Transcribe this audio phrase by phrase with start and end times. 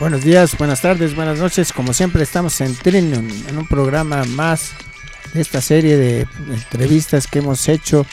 [0.00, 1.72] Buenos días, buenas tardes, buenas noches.
[1.72, 4.72] Como siempre estamos en Trinium, en un programa más
[5.32, 8.04] de esta serie de entrevistas que hemos hecho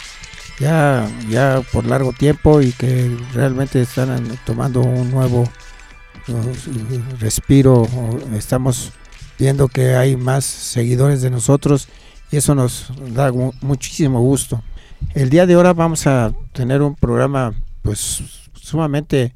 [0.61, 5.43] ya, ya por largo tiempo y que realmente están tomando un nuevo
[7.19, 7.87] respiro.
[8.33, 8.91] Estamos
[9.39, 11.87] viendo que hay más seguidores de nosotros
[12.31, 14.63] y eso nos da muchísimo gusto.
[15.15, 18.23] El día de ahora vamos a tener un programa pues
[18.53, 19.33] sumamente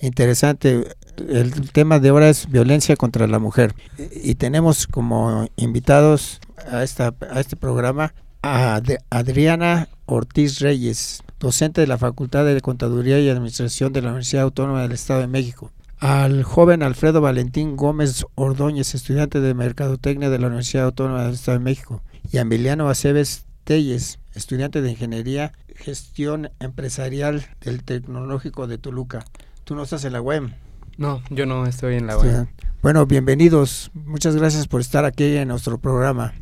[0.00, 0.86] interesante
[1.28, 7.14] el tema de ahora es violencia contra la mujer y tenemos como invitados a, esta,
[7.30, 13.92] a este programa a Adriana Ortiz Reyes, docente de la Facultad de Contaduría y Administración
[13.92, 19.40] de la Universidad Autónoma del Estado de México, al joven Alfredo Valentín Gómez Ordóñez, estudiante
[19.40, 24.18] de Mercadotecnia de la Universidad Autónoma del Estado de México, y a Emiliano Aceves Telles,
[24.34, 29.24] estudiante de Ingeniería Gestión Empresarial del Tecnológico de Toluca.
[29.62, 30.52] Tú no estás en la web.
[30.96, 32.48] No, yo no estoy en la web.
[32.82, 33.92] Bueno, bienvenidos.
[33.94, 36.34] Muchas gracias por estar aquí en nuestro programa.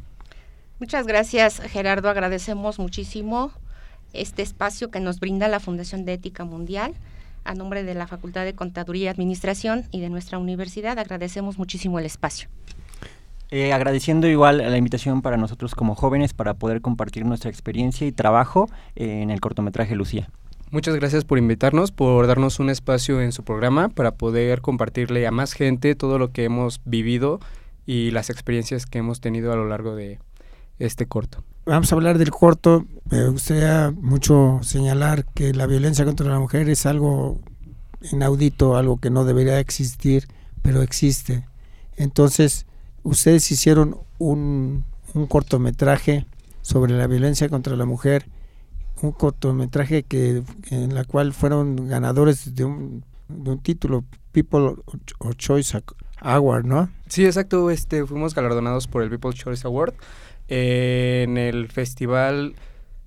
[0.81, 2.09] Muchas gracias, Gerardo.
[2.09, 3.53] Agradecemos muchísimo
[4.15, 6.95] este espacio que nos brinda la Fundación de Ética Mundial.
[7.45, 11.99] A nombre de la Facultad de Contaduría y Administración y de nuestra universidad, agradecemos muchísimo
[11.99, 12.49] el espacio.
[13.51, 18.13] Eh, agradeciendo igual la invitación para nosotros como jóvenes para poder compartir nuestra experiencia y
[18.13, 20.31] trabajo en el cortometraje Lucía.
[20.71, 25.31] Muchas gracias por invitarnos, por darnos un espacio en su programa para poder compartirle a
[25.31, 27.39] más gente todo lo que hemos vivido
[27.85, 30.21] y las experiencias que hemos tenido a lo largo de
[30.81, 31.45] este corto.
[31.67, 32.85] Vamos a hablar del corto.
[33.11, 37.39] Me gustaría mucho señalar que la violencia contra la mujer es algo
[38.11, 40.27] inaudito, algo que no debería existir,
[40.63, 41.47] pero existe.
[41.97, 42.67] Entonces,
[43.05, 44.85] ustedes hicieron un,
[45.15, 46.27] un cortometraje
[46.63, 48.27] sobre la violencia contra la mujer
[49.03, 54.75] un cortometraje que en la cual fueron ganadores de un, de un título People
[55.19, 55.83] of Choice
[56.21, 56.91] Award, ¿no?
[57.09, 57.71] Sí, exacto.
[57.71, 59.95] Este, fuimos galardonados por el People's Choice Award
[60.51, 62.55] en el festival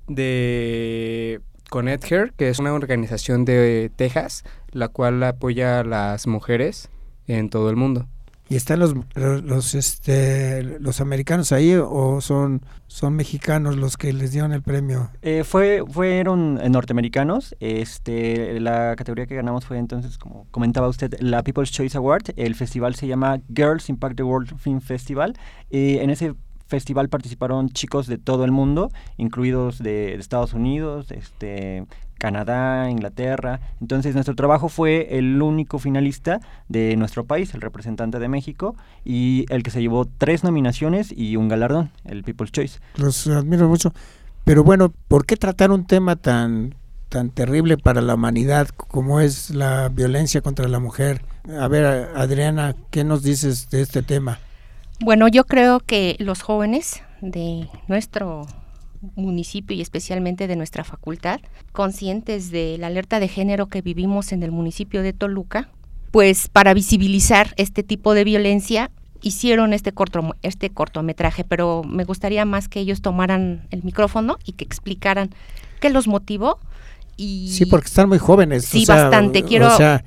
[0.08, 6.90] de Connecticut, que es una organización de Texas, la cual apoya a las mujeres
[7.28, 8.08] en todo el mundo.
[8.50, 14.31] ¿Y están los, los, este, los americanos ahí o son, son mexicanos los que les
[14.31, 15.10] dieron el premio?
[15.22, 17.56] Eh, fue, fueron norteamericanos.
[17.60, 22.34] Este, la categoría que ganamos fue entonces, como comentaba usted, la People's Choice Award.
[22.36, 25.36] El festival se llama Girls Impact the World Film Festival.
[25.72, 26.36] Eh, en ese
[26.74, 31.86] festival participaron chicos de todo el mundo, incluidos de, Estados Unidos, este,
[32.18, 33.60] Canadá, Inglaterra.
[33.80, 36.40] Entonces nuestro trabajo fue el único finalista
[36.70, 38.76] de nuestro país, el representante de México,
[39.06, 42.80] y el que se llevó tres nominaciones y un galardón, el People's Choice.
[42.96, 43.94] Los admiro mucho.
[44.44, 46.74] Pero bueno, ¿por qué tratar un tema tan
[47.10, 51.24] tan terrible para la humanidad como es la violencia contra la mujer?
[51.60, 51.86] A ver,
[52.16, 54.40] Adriana, ¿qué nos dices de este tema?
[55.03, 58.47] Bueno, yo creo que los jóvenes de nuestro
[59.16, 61.41] municipio y especialmente de nuestra facultad,
[61.74, 65.69] conscientes de la alerta de género que vivimos en el municipio de Toluca,
[66.12, 72.46] pues para visibilizar este tipo de violencia hicieron este, corto, este cortometraje, pero me gustaría
[72.46, 75.31] más que ellos tomaran el micrófono y que explicaran
[75.81, 76.59] qué los motivó.
[77.18, 78.63] Y sí, porque están muy jóvenes.
[78.66, 79.44] Sí, bastante.
[79.44, 80.06] Quiero, o sea,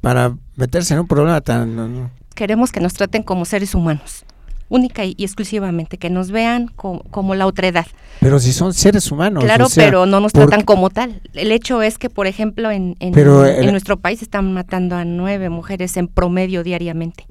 [0.00, 2.10] para meterse en un problema tan...
[2.40, 4.24] Queremos que nos traten como seres humanos
[4.70, 7.86] única y, exclusivamente, que nos vean como, la otredad.
[8.18, 9.44] Pero si son seres humanos.
[9.44, 11.20] Claro, pero no nos tratan como tal.
[11.34, 15.98] El hecho es que, por ejemplo, en, en, nuestro país están matando a nueve mujeres
[15.98, 17.26] en promedio diariamente.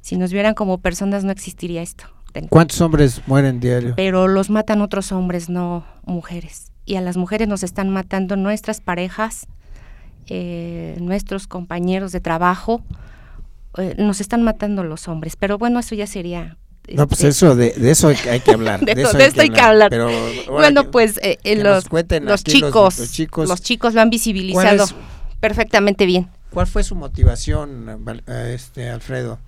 [0.00, 2.06] Si nos vieran como personas no existiría esto.
[2.48, 3.94] ¿Cuántos hombres mueren diario?
[3.94, 6.72] Pero los matan otros hombres, no mujeres.
[6.86, 9.46] Y a las mujeres nos están matando nuestras parejas,
[10.26, 12.82] eh, nuestros compañeros de trabajo,
[13.78, 15.36] eh, nos están matando los hombres.
[15.36, 16.56] Pero bueno, eso ya sería
[16.88, 18.80] no, pues este, eso, de, eso hay que hablar.
[18.80, 19.92] de, eso hay, que hablar.
[20.48, 22.98] bueno, pues eh, eh, los, los, chicos,
[23.36, 24.86] los, chicos, lo han visibilizado
[25.38, 26.28] perfectamente bien.
[26.50, 27.86] ¿Cuál fue su motivación,
[28.26, 29.38] este Alfredo?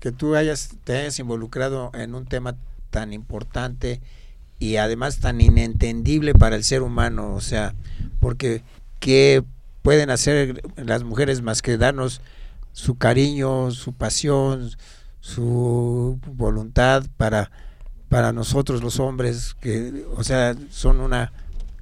[0.00, 2.56] Que tú hayas, te hayas involucrado en un tema
[2.90, 4.00] tan importante
[4.58, 7.34] y además tan inentendible para el ser humano.
[7.34, 7.74] O sea,
[8.20, 8.62] porque
[9.00, 9.44] ¿qué
[9.82, 12.22] pueden hacer las mujeres más que darnos
[12.76, 14.70] su cariño, su pasión,
[15.20, 17.50] su voluntad para,
[18.10, 21.32] para nosotros los hombres, que, o sea, son una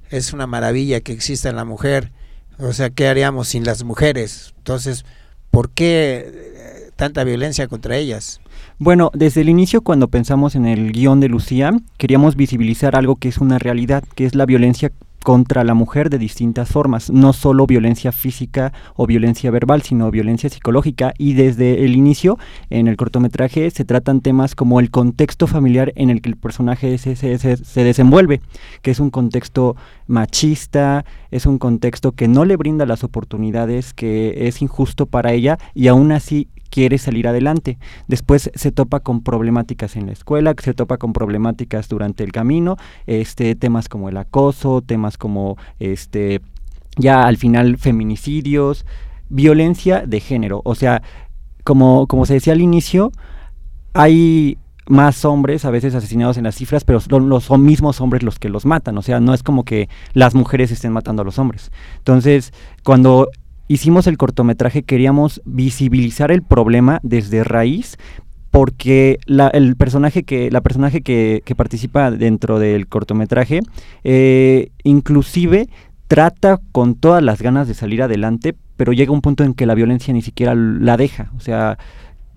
[0.09, 2.13] es una maravilla que exista la mujer.
[2.59, 4.53] O sea, ¿qué haríamos sin las mujeres?
[4.59, 5.03] Entonces,
[5.51, 8.39] ¿por qué eh, tanta violencia contra ellas?
[8.79, 13.27] Bueno, desde el inicio cuando pensamos en el guion de Lucía, queríamos visibilizar algo que
[13.27, 14.93] es una realidad, que es la violencia
[15.25, 20.51] contra la mujer de distintas formas, no solo violencia física o violencia verbal, sino violencia
[20.51, 21.15] psicológica.
[21.17, 22.37] Y desde el inicio,
[22.69, 26.99] en el cortometraje, se tratan temas como el contexto familiar en el que el personaje
[26.99, 28.39] se, se, se, desenvuelve,
[28.83, 29.75] que es un contexto
[30.05, 35.57] machista, es un contexto que no le brinda las oportunidades, que es injusto para ella
[35.73, 37.77] y aún así quiere salir adelante.
[38.09, 42.75] Después se topa con problemáticas en la escuela, se topa con problemáticas durante el camino,
[43.05, 46.41] este, temas como el acoso, temas como este,
[46.97, 48.85] ya al final feminicidios,
[49.29, 50.61] violencia de género.
[50.65, 51.01] O sea,
[51.63, 53.13] como, como se decía al inicio,
[53.93, 54.57] hay
[54.87, 58.49] más hombres a veces asesinados en las cifras, pero son los mismos hombres los que
[58.49, 58.97] los matan.
[58.97, 61.71] O sea, no es como que las mujeres estén matando a los hombres.
[61.99, 62.51] Entonces,
[62.83, 63.29] cuando
[63.67, 67.97] hicimos el cortometraje queríamos visibilizar el problema desde raíz
[68.51, 73.59] porque la, el personaje que la personaje que, participa dentro del cortometraje
[74.03, 75.67] eh, inclusive
[76.07, 79.75] trata con todas las ganas de salir adelante pero llega un punto en que la
[79.75, 81.31] violencia ni siquiera la deja.
[81.35, 81.77] O sea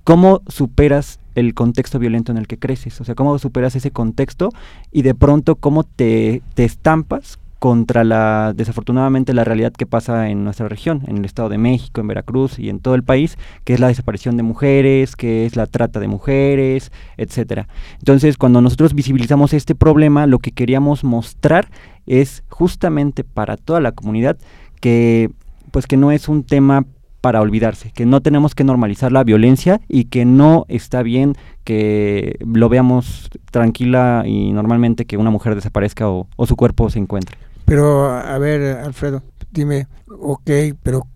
[0.05, 4.49] cómo superas el contexto violento en el que creces o sea cómo superas ese contexto
[4.91, 10.45] y de pronto cómo te, te estampas contra la desafortunadamente la realidad que pasa en
[10.45, 13.75] nuestra región, en el Estado de México, en Veracruz y en todo el país, que
[13.75, 17.69] es la desaparición de mujeres, que es la trata de mujeres, etcétera.
[17.99, 21.69] Entonces, cuando nosotros visibilizamos este problema, lo que queríamos mostrar
[22.07, 24.39] es justamente para toda la comunidad
[24.81, 25.31] que
[25.71, 26.87] pues que no es un tema
[27.21, 31.35] para olvidarse, que no tenemos que normalizar la violencia y que no está bien
[31.65, 37.01] que lo veamos tranquila y normalmente que una mujer desaparezca o, o su cuerpo se
[37.01, 37.37] encuentre.
[37.69, 40.51] Pero, a ver, Alfredo, dime, ok,
[40.83, 41.07] pero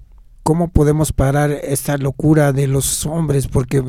[0.43, 3.49] ¿cómo podemos parar esta locura de los hombres?
[3.49, 3.83] Porque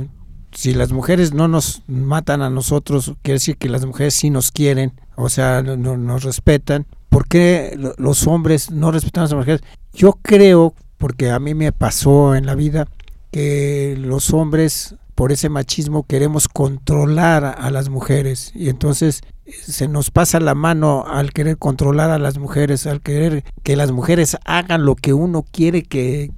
[0.54, 4.50] si las mujeres no nos matan a nosotros, quiere decir que las mujeres sí nos
[4.50, 6.86] quieren, o sea, no, nos respetan.
[7.10, 9.62] ¿Por qué los hombres no respetan a las mujeres?
[9.92, 12.88] Yo creo, porque a mí me pasó en la vida,
[13.30, 20.12] que los hombres por ese machismo queremos controlar a, las mujeres y entonces se nos
[20.12, 24.86] pasa la mano al querer controlar a las mujeres, al querer que las mujeres hagan
[24.86, 26.32] lo que uno quiere que,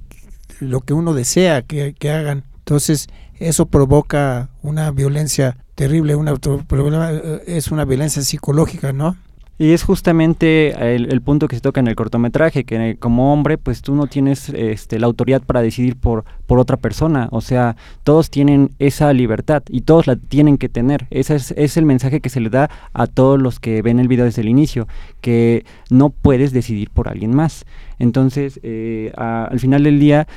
[0.60, 2.44] lo que uno desea que, que hagan.
[2.58, 3.08] Entonces
[3.38, 9.16] eso provoca una violencia terrible, una, eh, es una violencia psicológica, ¿no?
[9.58, 13.80] Y es justamente el, punto que se toca en el cortometraje, que como hombre, pues
[13.80, 17.28] tú no tienes este, la autoridad para decidir por, por otra persona.
[17.30, 21.06] O sea, todos tienen esa libertad y todos la tienen que tener.
[21.10, 24.08] Ese es, es el mensaje que se le da a todos los que ven el
[24.08, 24.88] video desde el inicio,
[25.22, 27.64] que no puedes decidir por alguien más.
[27.98, 30.28] Entonces, eh, al final del día,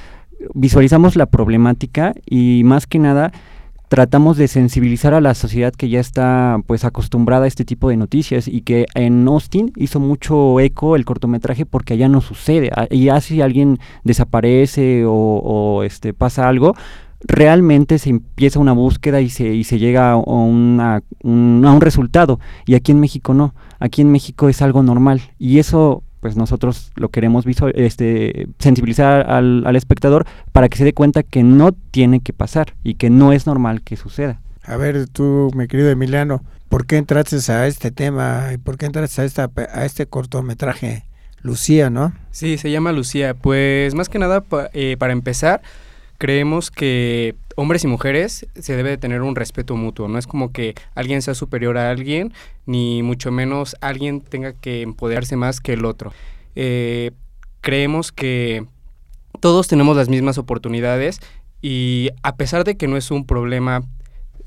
[0.53, 3.33] visualizamos la problemática y más que nada
[3.89, 7.97] tratamos de sensibilizar a la sociedad que ya está pues acostumbrada a este tipo de
[7.97, 12.69] noticias y que en Austin hizo mucho eco el cortometraje porque allá no sucede.
[12.91, 16.75] Y ya si alguien desaparece o, este pasa algo
[17.21, 22.39] realmente se empieza una búsqueda y se, y se llega a, una, a un resultado.
[22.65, 23.53] Y aquí en México no.
[23.79, 25.21] Aquí en México es algo normal.
[25.37, 27.45] Y eso pues nosotros lo queremos
[27.75, 32.75] este, sensibilizar al, al, espectador para que se dé cuenta que no tiene que pasar
[32.83, 34.41] y que no es normal que suceda.
[34.63, 38.85] A ver, tú, mi querido Emiliano, ¿por qué entraste a este tema y por qué
[38.85, 41.05] entraste a, esta, a este cortometraje?
[41.41, 42.13] Lucía, ¿no?
[42.31, 43.33] Sí, se llama Lucía.
[43.33, 45.61] Pues más que nada, eh, para empezar,
[46.17, 50.07] creemos que hombres y mujeres se debe de tener un respeto mutuo.
[50.07, 52.31] No es como que alguien sea superior a alguien,
[52.65, 56.13] ni mucho menos alguien tenga que empoderarse más que el otro.
[56.55, 57.11] Eh,
[57.59, 58.65] creemos que
[59.41, 61.19] todos tenemos las mismas oportunidades
[61.61, 63.83] y a pesar de que no es un problema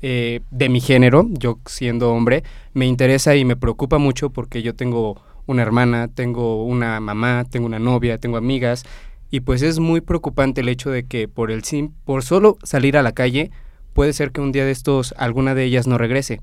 [0.01, 2.43] eh, de mi género, yo siendo hombre,
[2.73, 7.67] me interesa y me preocupa mucho porque yo tengo una hermana, tengo una mamá, tengo
[7.67, 8.85] una novia, tengo amigas
[9.33, 12.97] y pues es muy preocupante el hecho de que por el sim, por solo salir
[12.97, 13.49] a la calle,
[13.93, 16.39] puede ser que un día de estos alguna de ellas no regrese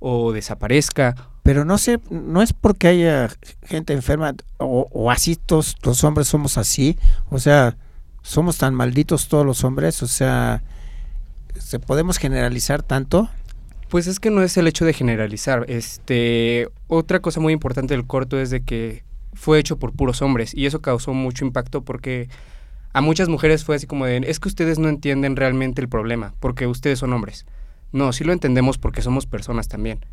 [0.00, 1.14] o desaparezca.
[1.44, 3.30] Pero no sé, no es porque haya
[3.62, 6.98] gente enferma o, así todos los hombres somos así,
[7.30, 7.76] o sea,
[8.22, 10.64] somos tan malditos todos los hombres, o sea,
[11.56, 13.28] ¿se podemos generalizar tanto?
[13.90, 15.66] Pues es que no es el hecho de generalizar.
[15.68, 20.54] Este, otra cosa muy importante del corto es de que fue hecho por puros hombres
[20.54, 22.28] y eso causó mucho impacto porque
[22.92, 26.34] a muchas mujeres fue así como de, es que ustedes no entienden realmente el problema
[26.40, 27.46] porque ustedes son hombres.
[27.92, 30.04] No, sí lo entendemos porque somos personas también.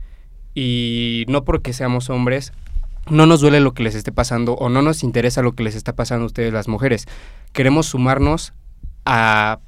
[0.53, 2.53] Y no porque seamos hombres
[3.09, 5.75] no nos duele lo que les esté pasando o no nos interesa lo que les
[5.75, 7.07] está pasando a ustedes las mujeres.
[7.51, 8.53] Queremos sumarnos
[9.05, 9.59] a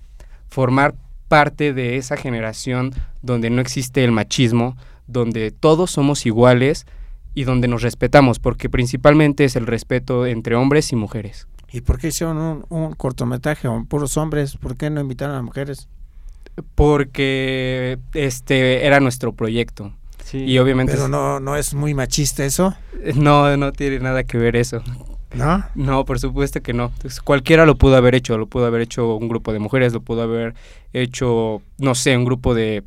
[0.49, 0.95] formar
[1.27, 6.85] parte de esa generación donde no existe el machismo, donde todos somos iguales
[7.33, 11.47] y donde nos respetamos, porque principalmente es el respeto entre hombres y mujeres.
[11.71, 14.57] ¿Y por qué hicieron un, un cortometraje con puros hombres?
[14.57, 15.87] ¿Por qué no invitaron a mujeres?
[16.75, 19.91] Porque este era nuestro proyecto.
[20.23, 20.37] Sí.
[20.37, 20.93] Y obviamente...
[20.93, 22.75] Pero no, no es muy machista eso.
[23.15, 24.83] No, no tiene nada que ver eso.
[25.33, 25.65] ¿No?
[25.73, 26.91] No, por supuesto que no.
[26.95, 28.37] Entonces, cualquiera lo pudo haber hecho.
[28.37, 30.53] Lo pudo haber hecho un grupo de mujeres, lo pudo haber
[30.93, 32.83] hecho, no sé, un grupo de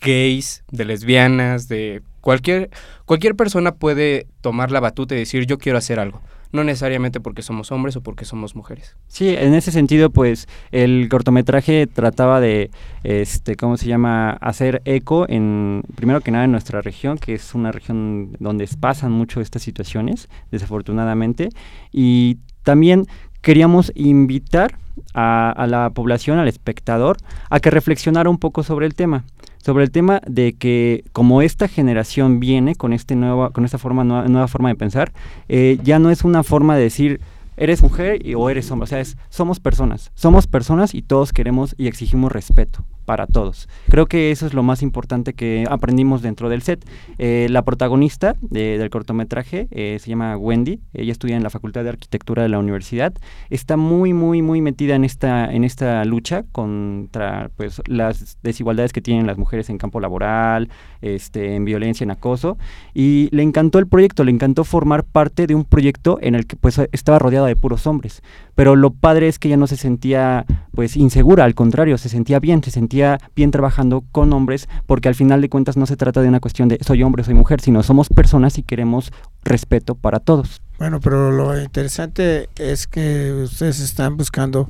[0.00, 2.70] gays, de lesbianas, de cualquier,
[3.04, 7.42] cualquier persona puede tomar la batuta y decir yo quiero hacer algo no necesariamente porque
[7.42, 8.94] somos hombres o porque somos mujeres.
[9.08, 12.70] Sí, en ese sentido, pues el cortometraje trataba de,
[13.02, 17.54] este, ¿cómo se llama?, hacer eco en, primero que nada, en nuestra región, que es
[17.54, 21.48] una región donde pasan mucho estas situaciones, desafortunadamente,
[21.90, 23.06] y también
[23.40, 24.76] queríamos invitar
[25.14, 27.16] a, a, la población, al espectador,
[27.48, 29.24] a que reflexionara un poco sobre el tema
[29.62, 34.04] sobre el tema de que como esta generación viene con este nueva, con esta forma
[34.04, 35.12] nueva, nueva forma de pensar,
[35.48, 37.20] eh, ya no es una forma de decir
[37.56, 41.32] eres mujer y, o eres hombre, o sea, es, somos personas, somos personas y todos
[41.32, 43.68] queremos y exigimos respeto para todos.
[43.88, 46.84] Creo que eso es lo más importante que aprendimos dentro del set.
[47.18, 51.90] Eh, la protagonista del cortometraje eh, se llama Wendy, ella estudia en la Facultad de
[51.90, 53.12] Arquitectura de la universidad,
[53.50, 59.00] está muy, muy, muy metida en esta, en esta lucha contra pues, las desigualdades que
[59.00, 60.68] tienen las mujeres en campo laboral,
[61.00, 62.58] este, en violencia, en acoso,
[62.94, 66.56] y le encantó el proyecto, le encantó formar parte de un proyecto en el que
[66.56, 68.22] pues estaba rodeada de puros hombres,
[68.54, 70.44] pero lo padre es que ella no se sentía
[70.74, 75.14] pues insegura, al contrario, se sentía bien, se sentía bien trabajando con hombres, porque al
[75.14, 77.82] final de cuentas no se trata de una cuestión de soy hombre, soy mujer, sino
[77.82, 79.12] somos personas y queremos
[79.44, 80.62] respeto para todos.
[80.78, 84.68] Bueno, pero lo interesante es que ustedes están buscando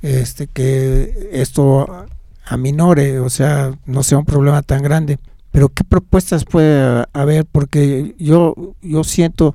[0.00, 2.06] este que esto
[2.46, 5.18] aminore, o sea, no sea un problema tan grande.
[5.50, 9.54] Pero qué propuestas puede haber, porque yo yo siento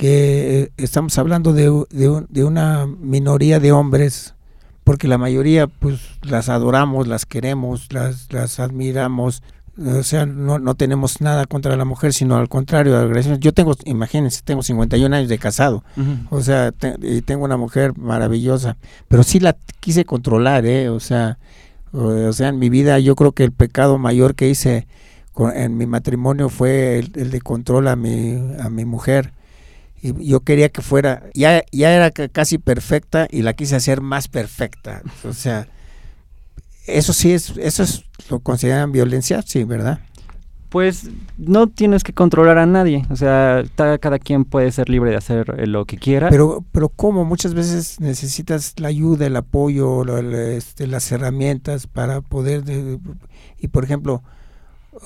[0.00, 4.34] que estamos hablando de, de, de una minoría de hombres
[4.82, 9.42] porque la mayoría pues las adoramos, las queremos, las, las admiramos,
[9.78, 13.40] o sea, no, no tenemos nada contra la mujer, sino al contrario, agresiones.
[13.40, 16.26] Yo tengo, imagínense, tengo 51 años de casado, uh -huh.
[16.30, 20.88] o sea, te, y tengo una mujer maravillosa, pero sí la quise controlar, ¿eh?
[20.88, 21.36] O sea,
[21.92, 24.86] o, o sea, en mi vida yo creo que el pecado mayor que hice
[25.34, 29.34] con, en mi matrimonio fue el, el de control a mi, a mi mujer
[30.02, 34.28] y yo quería que fuera, ya, ya era casi perfecta y la quise hacer más
[34.28, 35.02] perfecta.
[35.24, 35.68] O sea,
[36.86, 40.00] eso sí es, eso es, lo consideran violencia, sí, ¿verdad?
[40.70, 45.16] Pues no tienes que controlar a nadie, o sea, cada quien puede ser libre de
[45.16, 46.30] hacer lo que quiera.
[46.30, 47.24] Pero, pero ¿cómo?
[47.24, 53.00] Muchas veces necesitas la ayuda, el apoyo, lo, este, las herramientas para poder, de,
[53.58, 54.22] y por ejemplo,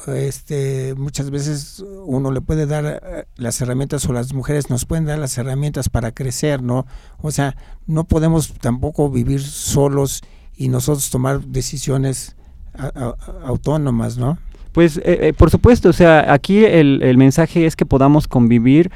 [0.06, 5.18] este muchas veces uno le puede dar las herramientas o las mujeres nos pueden dar
[5.18, 6.86] las herramientas para crecer, ¿no?
[7.18, 10.22] O sea, no podemos tampoco vivir solos
[10.56, 12.36] y nosotros tomar decisiones
[12.74, 14.38] a, autónomas, ¿no?
[14.72, 18.90] Pues eh, eh, por supuesto, o sea, aquí el, el mensaje es que podamos convivir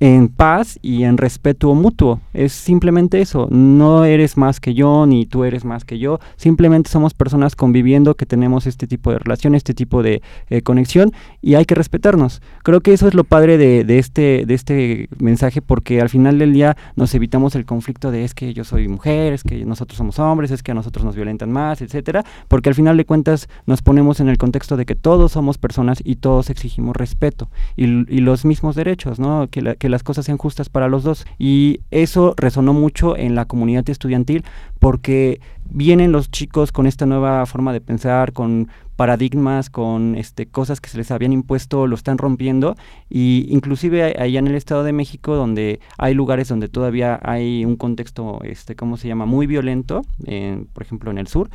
[0.00, 2.20] en paz y en respeto mutuo.
[2.32, 3.48] Es simplemente eso.
[3.50, 6.18] No eres más que yo, ni tú eres más que yo.
[6.36, 11.12] Simplemente somos personas conviviendo que tenemos este tipo de relación, este tipo de eh, conexión
[11.40, 12.42] y hay que respetarnos.
[12.62, 16.38] Creo que eso es lo padre de, de, este, de este mensaje porque al final
[16.38, 19.96] del día nos evitamos el conflicto de es que yo soy mujer, es que nosotros
[19.98, 23.48] somos hombres, es que a nosotros nos violentan más, etcétera, porque al final de cuentas
[23.66, 27.86] nos ponemos en el contexto de que todos somos personas y todos exigimos respeto y,
[28.24, 29.48] los mismos derechos, ¿no?
[29.50, 31.24] Que, que las cosas sean justas para los dos.
[31.38, 34.44] Y eso resonó mucho en la comunidad estudiantil
[34.84, 40.82] porque vienen los chicos con esta nueva forma de pensar, con paradigmas, con este, cosas
[40.82, 42.76] que se les habían impuesto, lo están rompiendo
[43.08, 47.76] y inclusive allá en el Estado de México donde hay lugares donde todavía hay un
[47.76, 51.48] contexto, este, ¿cómo se llama?, muy violento, eh, por ejemplo en el sur,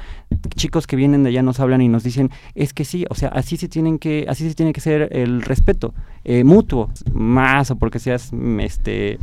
[0.56, 3.30] chicos que vienen de allá nos hablan y nos dicen, es que sí, o sea,
[3.30, 5.94] así se tienen que, así se tiene que ser el respeto
[6.24, 9.20] eh, mutuo, más o porque seas, este,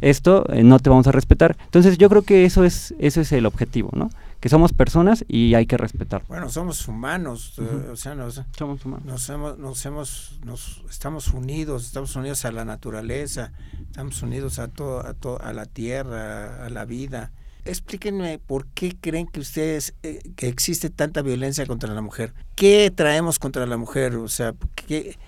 [0.00, 1.56] esto, eh, no te vamos a respetar.
[1.64, 4.10] Entonces yo creo que eso es, eso es el objetivo, ¿no?
[4.40, 6.22] que somos personas y hay que respetar.
[6.26, 7.90] Bueno, somos humanos, uh -huh.
[7.90, 9.04] o sea, nos, somos humanos.
[9.04, 13.52] Nos hemos, nos hemos, nos estamos unidos, estamos unidos a la naturaleza,
[13.82, 17.32] estamos unidos a todo, a, to, a la tierra, a la vida.
[17.66, 22.32] Explíquenme por qué creen que ustedes eh, que existe tanta violencia contra la mujer.
[22.56, 24.16] ¿Qué traemos contra la mujer?
[24.16, 25.18] O sea, ¿qué,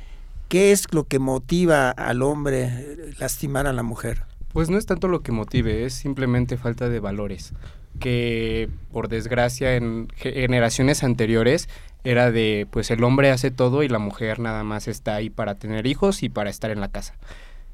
[0.53, 4.25] ¿Qué es lo que motiva al hombre lastimar a la mujer?
[4.53, 7.53] Pues no es tanto lo que motive, es simplemente falta de valores.
[7.99, 11.69] Que por desgracia en generaciones anteriores
[12.05, 15.55] era de pues el hombre hace todo y la mujer nada más está ahí para
[15.55, 17.15] tener hijos y para estar en la casa.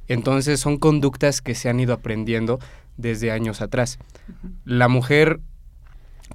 [0.06, 2.58] Entonces son conductas que se han ido aprendiendo
[2.97, 3.99] desde años atrás.
[4.64, 5.40] La mujer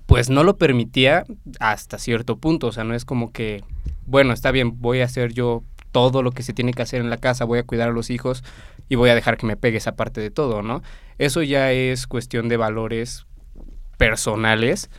[0.05, 1.23] pues no lo permitía
[1.59, 3.63] hasta cierto punto, o sea, no es como que,
[4.05, 7.09] bueno, está bien, voy a hacer yo todo lo que se tiene que hacer en
[7.09, 8.43] la casa, voy a cuidar a los hijos
[8.89, 10.81] y voy a dejar que me pegue esa parte de todo, ¿no?
[11.19, 13.25] Eso ya es cuestión de valores
[13.97, 14.89] personales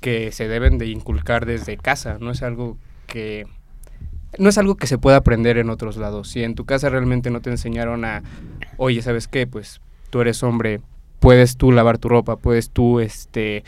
[0.00, 3.46] que se deben de inculcar desde casa, no es algo que
[4.38, 6.28] no es algo que se pueda aprender en otros lados.
[6.28, 8.22] Si en tu casa realmente no te enseñaron a,
[8.76, 9.46] oye, ¿sabes qué?
[9.46, 9.80] Pues
[10.10, 10.80] tú eres hombre,
[11.18, 13.64] puedes tú lavar tu ropa, puedes tú este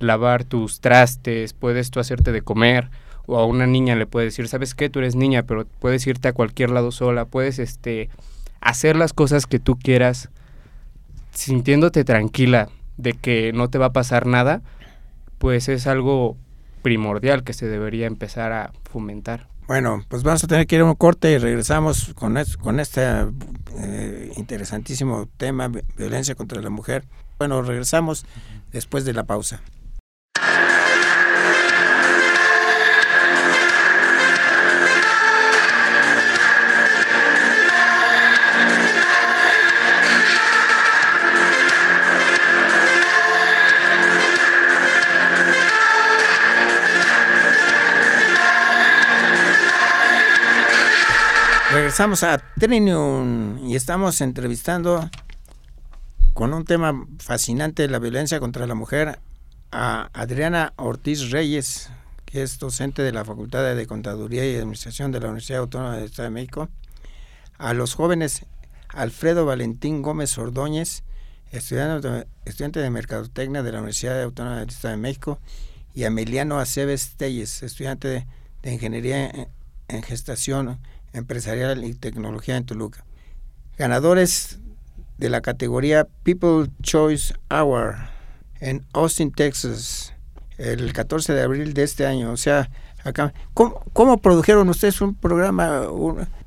[0.00, 2.90] lavar tus trastes, puedes tú hacerte de comer
[3.30, 4.90] o a una niña le puedes decir, "¿Sabes qué?
[4.90, 8.10] Tú eres niña, pero puedes irte a cualquier lado sola, puedes este
[8.60, 10.28] hacer las cosas que tú quieras
[11.32, 14.62] sintiéndote tranquila de que no te va a pasar nada."
[15.40, 16.36] pues es algo
[16.82, 19.48] primordial que se debería empezar a fomentar.
[19.66, 23.02] Bueno, pues vamos a tener que ir a un corte y regresamos con, con este
[23.78, 27.04] eh, interesantísimo tema, violencia contra la mujer.
[27.38, 28.26] Bueno, regresamos
[28.70, 29.62] después de la pausa.
[51.90, 55.10] Regresamos a Trinium y estamos entrevistando
[56.34, 59.18] con un tema fascinante la violencia contra la mujer
[59.72, 61.90] a Adriana Ortiz Reyes,
[62.26, 66.04] que es docente de la Facultad de Contaduría y Administración de la Universidad Autónoma del
[66.04, 66.68] Estado de México,
[67.58, 68.46] a los jóvenes
[68.90, 71.02] Alfredo Valentín Gómez Ordóñez,
[71.50, 75.40] estudiante de Mercadotecnia de la Universidad Autónoma del Estado de México,
[75.92, 78.28] y a Emiliano Aceves Telles, estudiante
[78.62, 79.48] de, Ingeniería
[79.88, 80.78] en Gestación
[81.12, 83.04] Empresarial y Tecnología en Toluca.
[83.78, 84.58] Ganadores
[85.18, 87.96] de la categoría People Choice Award
[88.60, 90.14] en Austin, Texas,
[90.58, 92.30] el 14 de abril de este año.
[92.32, 92.70] O sea,
[93.04, 95.82] acá, ¿cómo, produjeron ustedes un programa?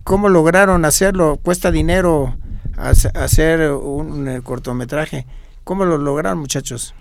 [0.03, 1.39] ¿Cómo lograron hacerlo?
[1.41, 2.35] ¿Cuesta dinero
[2.77, 5.25] hacer un cortometraje?
[5.63, 6.93] ¿Cómo lo lograron, muchachos?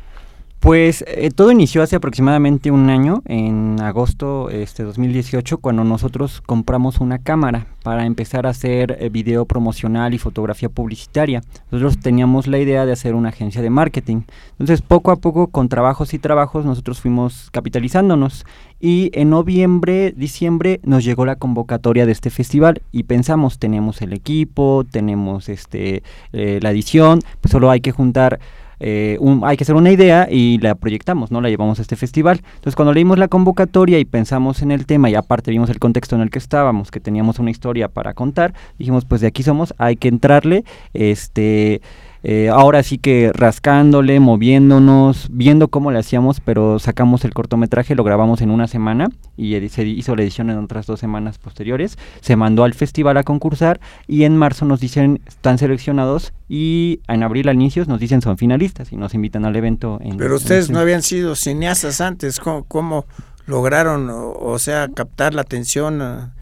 [0.63, 7.01] Pues eh, todo inició hace aproximadamente un año, en agosto este 2018, cuando nosotros compramos
[7.01, 11.43] una cámara para empezar a hacer eh, video promocional y fotografía publicitaria.
[11.73, 14.23] Nosotros teníamos la idea de hacer una agencia de marketing.
[14.53, 18.47] Entonces, poco a poco, con trabajos y trabajos, nosotros fuimos capitalizándonos.
[18.79, 24.13] Y en noviembre, diciembre, nos llegó la convocatoria de este festival y pensamos, tenemos el
[24.13, 28.39] equipo, tenemos este eh, la edición, pues solo hay que juntar
[28.85, 31.41] eh, hay que hacer una idea y la proyectamos, ¿no?
[31.41, 32.41] La llevamos a este festival.
[32.45, 36.17] Entonces, cuando leímos la convocatoria y pensamos en el tema y aparte vimos el contexto
[36.17, 39.73] en el que estábamos, que teníamos una historia para contar, dijimos, pues de aquí somos,
[39.79, 40.65] hay que entrarle,
[40.95, 41.81] este
[42.25, 48.05] eh, ahora sí que rascándole, moviéndonos, viendo cómo le hacíamos, pero sacamos el cortometraje, lo
[48.05, 51.99] grabamos en una semana y se hizo la edición en otras dos semanas posteriores.
[52.21, 57.23] Se mandó al festival a concursar y en marzo nos dicen están seleccionados y en
[57.25, 59.99] abril al inicio nos dicen son finalistas y nos invitan al evento.
[60.17, 63.07] pero ustedes no habían sido cineastas antes, ¿cómo,
[63.47, 66.33] lograron, o, sea, captar la atención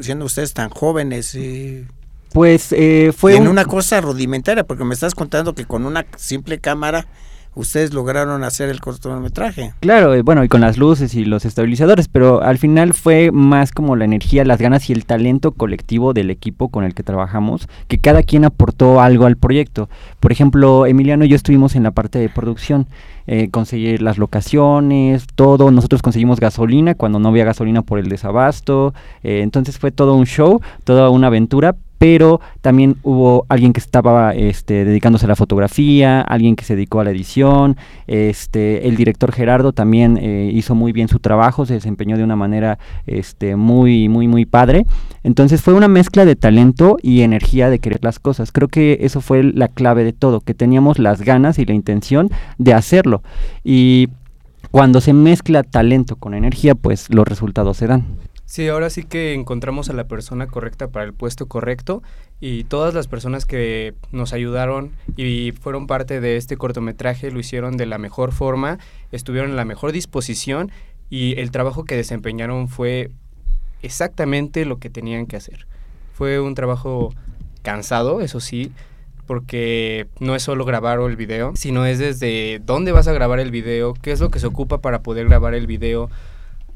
[0.00, 1.86] siendo ustedes tan jóvenes y
[2.32, 3.36] pues eh, fue...
[3.36, 7.06] En una cosa rudimentaria, porque me estás contando que con una simple cámara
[7.54, 9.74] ustedes lograron hacer el cortometraje.
[9.80, 13.72] Claro, eh, bueno, y con las luces y los estabilizadores, pero al final fue más
[13.72, 17.68] como la energía, las ganas y el talento colectivo del equipo con el que trabajamos,
[17.88, 19.88] que cada quien aportó algo al proyecto.
[20.20, 22.86] Por ejemplo, Emiliano y yo estuvimos en la parte de producción,
[23.26, 28.94] eh, conseguir las locaciones, todo, nosotros conseguimos gasolina cuando no había gasolina por el desabasto,
[29.22, 34.84] entonces fue todo un show, toda una aventura, pero también hubo alguien que estaba este,
[34.84, 37.76] dedicándose a la fotografía, alguien que se dedicó a la edición,
[38.08, 42.34] este, el director Gerardo también eh, hizo muy bien su trabajo, se desempeñó de una
[42.34, 44.84] manera este, muy, muy, muy padre.
[45.22, 48.50] Entonces fue una mezcla de talento y energía de querer las cosas.
[48.50, 52.30] Creo que eso fue la clave de todo, que teníamos las ganas y la intención
[52.58, 53.22] de hacerlo.
[53.62, 54.08] Y
[54.72, 58.06] cuando se mezcla talento con energía, pues los resultados se dan.
[58.52, 62.02] Sí, ahora sí que encontramos a la persona correcta para el puesto correcto
[62.38, 67.78] y todas las personas que nos ayudaron y fueron parte de este cortometraje lo hicieron
[67.78, 68.78] de la mejor forma,
[69.10, 70.70] estuvieron en la mejor disposición
[71.08, 73.10] y el trabajo que desempeñaron fue
[73.80, 75.66] exactamente lo que tenían que hacer.
[76.12, 77.14] Fue un trabajo
[77.62, 78.70] cansado, eso sí,
[79.26, 83.50] porque no es solo grabar el video, sino es desde dónde vas a grabar el
[83.50, 86.10] video, qué es lo que se ocupa para poder grabar el video,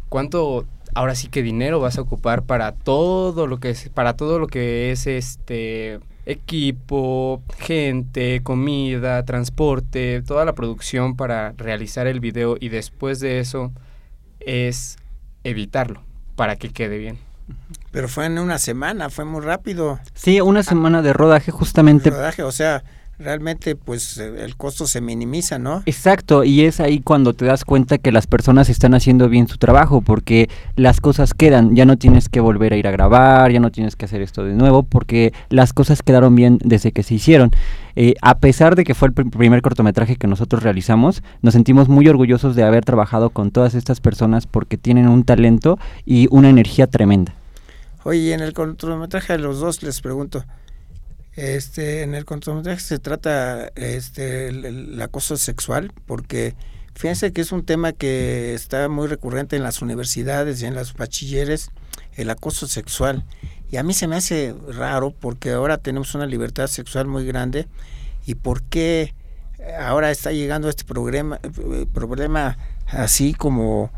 [0.08, 0.64] cuánto
[0.96, 4.46] ahora sí que dinero vas a ocupar para todo lo que es para todo lo
[4.46, 12.70] que es este equipo, gente, comida, transporte, toda la producción para realizar el video y
[12.70, 13.72] después de eso
[14.40, 14.96] es
[15.44, 16.02] evitarlo
[16.34, 17.18] para que quede bien.
[17.92, 20.00] Pero fue en una semana, fue muy rápido.
[20.14, 22.08] Sí, una semana de rodaje justamente.
[22.08, 22.82] Rodaje, o sea,
[23.18, 25.82] realmente pues el costo se minimiza, ¿no?
[25.86, 29.56] Exacto, y es ahí cuando te das cuenta que las personas están haciendo bien su
[29.56, 33.60] trabajo, porque las cosas quedan, ya no tienes que volver a ir a grabar, ya
[33.60, 37.14] no tienes que hacer esto de nuevo, porque las cosas quedaron bien desde que se
[37.14, 37.50] hicieron.
[37.94, 42.06] Eh, a pesar de que fue el primer cortometraje que nosotros realizamos, nos sentimos muy
[42.08, 46.86] orgullosos de haber trabajado con todas estas personas porque tienen un talento y una energía
[46.86, 47.34] tremenda.
[48.04, 50.44] Oye, en el cortometraje de los dos les pregunto,
[51.36, 56.54] este, en el cortometraje se trata este, el, acoso sexual, porque
[56.94, 60.94] fíjense que es un tema que está muy recurrente en las universidades y en las
[60.94, 61.70] bachilleres,
[62.14, 63.24] el acoso sexual.
[63.70, 67.68] Y a mí se me hace raro porque ahora tenemos una libertad sexual muy grande
[68.24, 69.14] y por qué
[69.78, 71.38] ahora está llegando este problema,
[71.92, 73.90] problema así como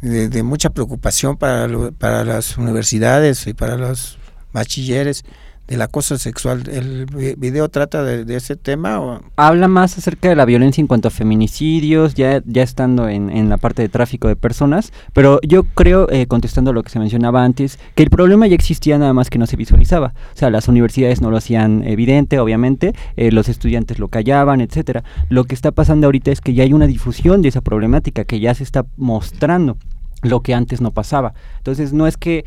[0.00, 4.18] de, mucha preocupación para, para las universidades y para los
[4.52, 5.24] bachilleres
[5.68, 6.64] del acoso sexual.
[6.68, 9.00] ¿El video trata de, ese tema?
[9.00, 9.20] O?
[9.36, 13.50] Habla más acerca de la violencia en cuanto a feminicidios, ya, ya estando en, en
[13.50, 17.44] la parte de tráfico de personas, pero yo creo, eh, contestando lo que se mencionaba
[17.44, 20.14] antes, que el problema ya existía nada más que no se visualizaba.
[20.34, 25.04] O sea, las universidades no lo hacían evidente, obviamente, eh, los estudiantes lo callaban, etcétera.
[25.28, 28.40] Lo que está pasando ahorita es que ya hay una difusión de esa problemática, que
[28.40, 29.76] ya se está mostrando
[30.22, 31.34] lo que antes no pasaba.
[31.58, 32.46] Entonces, no es que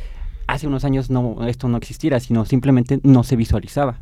[0.51, 3.99] hace unos años no, esto no existiera, sino simplemente no se visualizaba.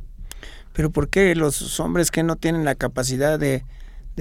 [0.74, 3.64] Pero ¿por qué los hombres que no tienen la capacidad de,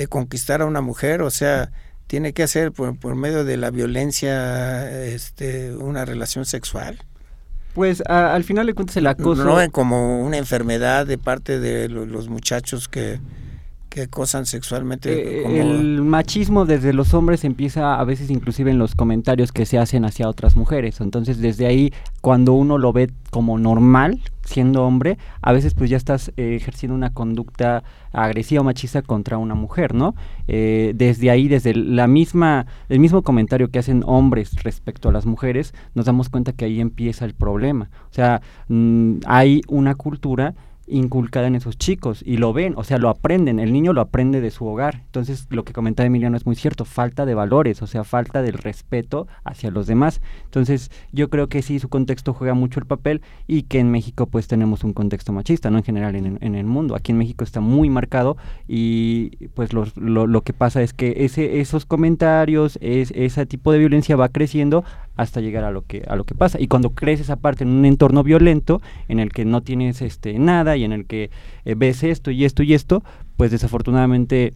[0.08, 1.72] conquistar a una mujer, o sea,
[2.06, 6.98] tiene que hacer por, medio de la violencia este, una relación sexual?
[7.74, 9.44] Pues al final de cuentas el acoso...
[9.44, 13.20] No como una enfermedad de parte de los muchachos que,
[13.98, 15.42] que acosan sexualmente.
[15.42, 19.76] Eh, el machismo desde los hombres empieza a veces inclusive en los comentarios que se
[19.76, 21.00] hacen hacia otras mujeres.
[21.00, 25.96] Entonces desde ahí cuando uno lo ve como normal siendo hombre, a veces pues ya
[25.96, 27.82] estás eh, ejerciendo una conducta
[28.12, 30.14] agresiva o machista contra una mujer, ¿no?
[30.46, 35.26] Eh, desde ahí, desde la misma, el mismo comentario que hacen hombres respecto a las
[35.26, 37.90] mujeres, nos damos cuenta que ahí empieza el problema.
[38.10, 40.54] O sea, mm, hay una cultura
[40.90, 44.40] inculcada en esos chicos y lo ven, o sea, lo aprenden, el niño lo aprende
[44.40, 45.02] de su hogar.
[45.06, 48.54] Entonces, lo que comentaba Emiliano es muy cierto, falta de valores, o sea, falta del
[48.54, 50.20] respeto hacia los demás.
[50.44, 54.26] Entonces, yo creo que sí, su contexto juega mucho el papel y que en México
[54.26, 55.78] pues tenemos un contexto machista, ¿no?
[55.78, 56.94] En general en, en el mundo.
[56.94, 61.60] Aquí en México está muy marcado y pues lo, lo, que pasa es que ese,
[61.60, 64.84] esos comentarios, es, ese tipo de violencia va creciendo
[65.16, 67.84] hasta llegar a lo que a lo que pasa y cuando creces aparte en un
[67.84, 71.30] entorno violento en el que no tienes este nada y en el que
[71.64, 73.02] eh, ves esto y esto y esto
[73.36, 74.54] pues desafortunadamente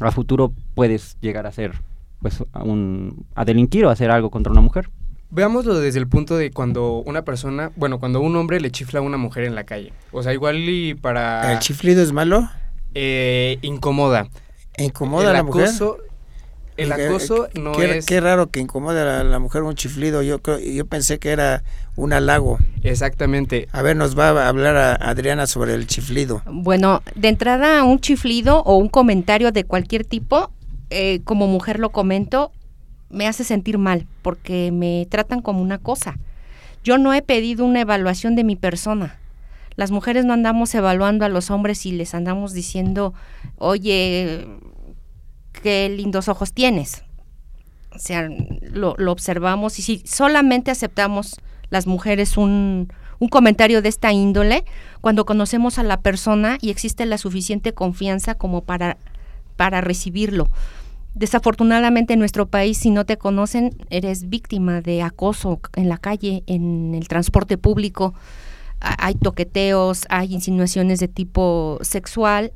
[0.00, 1.72] a futuro puedes llegar a ser
[2.20, 4.88] pues a, un, a delinquir o a hacer algo contra una mujer
[5.28, 9.02] Veámoslo desde el punto de cuando una persona, bueno, cuando un hombre le chifla a
[9.02, 9.92] una mujer en la calle.
[10.12, 11.52] O sea, igual y para...
[11.52, 12.48] ¿El chiflido es malo?
[12.94, 14.28] Eh, incomoda.
[14.78, 15.68] ¿Incomoda a la mujer?
[16.76, 18.06] El acoso no qué, es...
[18.06, 20.22] Qué raro que incomode a la, mujer un chiflido.
[20.22, 21.62] Yo, yo pensé que era
[21.96, 22.58] un halago.
[22.82, 23.68] Exactamente.
[23.72, 26.42] A ver, nos va a hablar a Adriana sobre el chiflido.
[26.46, 30.50] Bueno, de entrada un chiflido o un comentario de cualquier tipo,
[30.90, 32.52] eh, como mujer lo comento,
[33.10, 36.16] me hace sentir mal porque me tratan como una cosa.
[36.84, 39.18] Yo no he pedido una evaluación de mi persona.
[39.76, 43.12] Las mujeres no andamos evaluando a los hombres y les andamos diciendo,
[43.58, 44.46] oye,
[45.62, 47.02] qué lindos ojos tienes.
[47.94, 48.28] O sea,
[48.72, 51.36] lo, observamos y si solamente aceptamos
[51.70, 54.64] las mujeres un, un comentario de esta índole,
[55.00, 58.98] cuando conocemos a la persona y existe la suficiente confianza como para,
[59.56, 60.48] para recibirlo.
[61.14, 66.44] Desafortunadamente en nuestro país, si no te conocen, eres víctima de acoso en la calle,
[66.46, 68.12] en el transporte público.
[68.80, 72.52] Hay toqueteos, hay insinuaciones de tipo sexual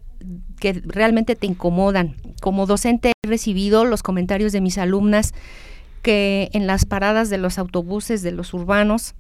[0.61, 2.14] que realmente te incomodan.
[2.40, 5.35] Como docente he recibido los comentarios de mis alumnas
[6.03, 9.14] que en las paradas de los autobuses de los urbanos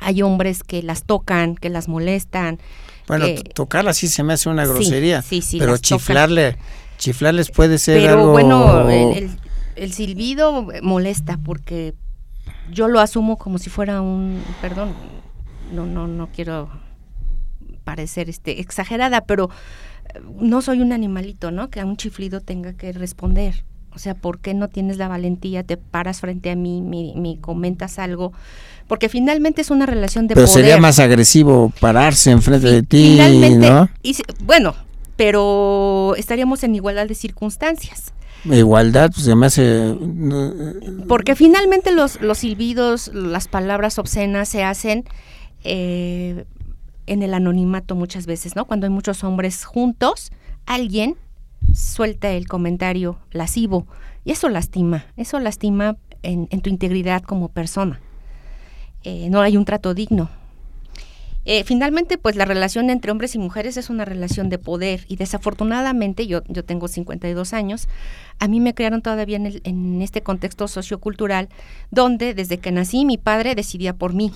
[0.00, 2.58] hay hombres que las tocan, que las molestan.
[3.06, 6.56] Bueno, tocarlas sí se me hace una grosería, sí, sí, pero chiflarle,
[6.98, 9.30] chiflarles puede ser pero bueno, el,
[9.76, 11.94] el, silbido molesta porque
[12.70, 14.94] yo lo asumo como si fuera un, perdón,
[15.72, 16.70] no, no, no quiero
[17.82, 19.50] parecer este, exagerada, pero
[20.38, 21.70] no soy un animalito, ¿no?
[21.70, 23.64] Que a un chiflido tenga que responder.
[23.94, 25.62] O sea, ¿por qué no tienes la valentía?
[25.64, 28.32] Te paras frente a mí, me, comentas algo.
[28.88, 33.18] Porque finalmente es una relación de pero sería más agresivo pararse enfrente de ti,
[33.58, 33.88] ¿no?
[34.02, 34.74] Y, bueno,
[35.16, 38.12] pero estaríamos en igualdad de circunstancias.
[38.44, 39.94] Igualdad, pues me hace...
[41.06, 45.04] Porque finalmente los, los silbidos, las palabras obscenas se hacen
[45.64, 46.44] eh,
[47.06, 48.64] en el anonimato muchas veces, ¿no?
[48.64, 50.30] Cuando hay muchos hombres juntos,
[50.66, 51.16] alguien
[51.74, 53.86] suelta el comentario lascivo
[54.24, 58.00] y eso lastima, eso lastima en, tu integridad como persona.
[59.02, 60.30] Eh, no hay un trato digno.
[61.44, 65.16] Eh, finalmente, pues la relación entre hombres y mujeres es una relación de poder y
[65.16, 67.88] desafortunadamente, yo, yo tengo 52 años,
[68.38, 71.48] a mí me crearon todavía en, en este contexto sociocultural
[71.90, 74.30] donde desde que nací mi padre decidía por mí,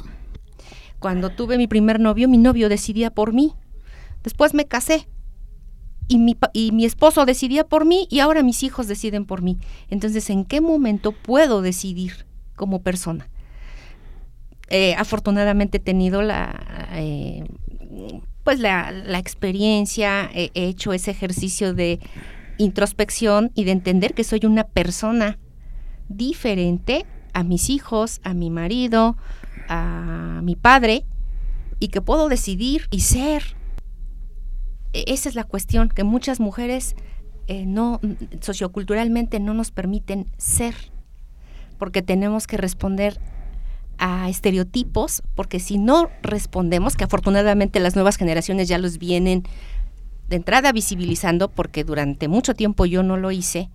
[0.99, 3.55] cuando tuve mi primer novio, mi novio decidía por mí.
[4.23, 5.09] Después me casé
[6.09, 9.59] y mi, y mi esposo decidía por mí y ahora mis hijos deciden por mí.
[9.89, 13.29] Entonces, ¿en qué momento puedo decidir como persona?
[14.69, 17.45] Eh, afortunadamente he tenido la, eh,
[18.43, 22.01] pues la, la experiencia, he hecho ese ejercicio de
[22.59, 25.39] introspección y de entender que soy una persona
[26.09, 29.17] diferente a mis hijos, a mi marido,
[29.69, 31.05] a mi padre
[31.79, 33.57] y que puedo decidir y ser.
[34.93, 36.97] E, esa es la cuestión, que muchas mujeres
[37.47, 38.01] eh, no
[38.41, 40.75] socioculturalmente no nos permiten ser,
[41.79, 43.21] porque tenemos que responder
[43.99, 49.45] a estereotipos, porque si no respondemos, que afortunadamente las nuevas generaciones ya los vienen
[50.29, 53.71] de entrada visibilizando, porque durante mucho tiempo yo no lo hice,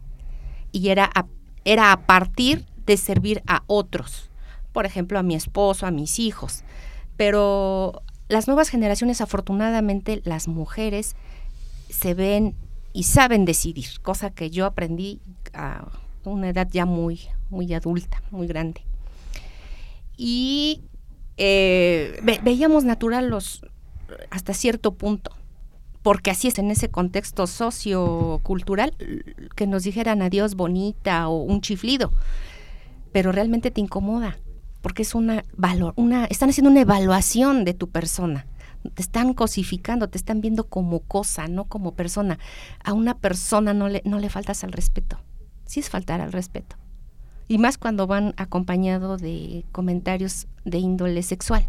[0.71, 1.09] y era
[1.63, 4.30] era a partir de servir a otros
[4.73, 6.63] por ejemplo, a mi esposo, a mis hijos.
[7.17, 11.15] Pero las nuevas generaciones, afortunadamente, las mujeres
[11.89, 12.55] se ven
[12.93, 15.21] y saben decidir, cosa que yo aprendí
[15.53, 15.87] a
[16.23, 18.81] una edad ya muy, muy adulta, muy grande.
[20.17, 20.81] Y
[21.37, 23.65] eh, veíamos natural los
[24.29, 25.31] hasta cierto punto,
[26.01, 28.93] porque así es en ese contexto sociocultural,
[29.55, 32.11] que nos dijeran adiós bonita o un chiflido,
[33.11, 34.37] pero realmente te incomoda
[34.81, 38.45] porque es una valor, una, están haciendo una evaluación de tu persona.
[38.95, 42.39] Te están cosificando, te están viendo como cosa, no como persona.
[42.83, 45.19] A una persona no le, no le faltas al respeto.
[45.65, 46.77] Sí es faltar al respeto.
[47.47, 51.65] Y más cuando van acompañado de comentarios de índole sexual,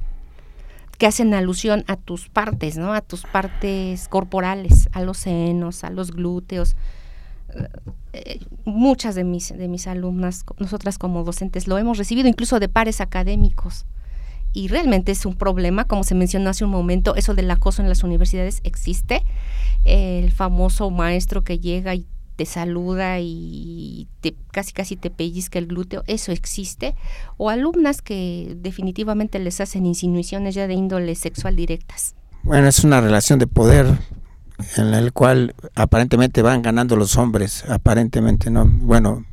[0.96, 2.94] que hacen alusión a tus partes, ¿no?
[2.94, 6.76] A tus partes corporales, a los senos, a los glúteos,
[8.64, 13.00] muchas de mis, de mis alumnas, nosotras como docentes, lo hemos recibido incluso de pares
[13.00, 13.86] académicos.
[14.54, 17.88] Y realmente es un problema, como se mencionó hace un momento, eso del acoso en
[17.88, 19.22] las universidades existe.
[19.84, 25.66] El famoso maestro que llega y te saluda y te, casi casi te pellizca el
[25.66, 26.94] glúteo, eso existe.
[27.38, 32.14] O alumnas que definitivamente les hacen insinuaciones ya de índole sexual directas.
[32.42, 33.98] Bueno, es una relación de poder
[34.76, 38.66] en el cual aparentemente van ganando los hombres, aparentemente, ¿no?
[38.66, 39.24] Bueno,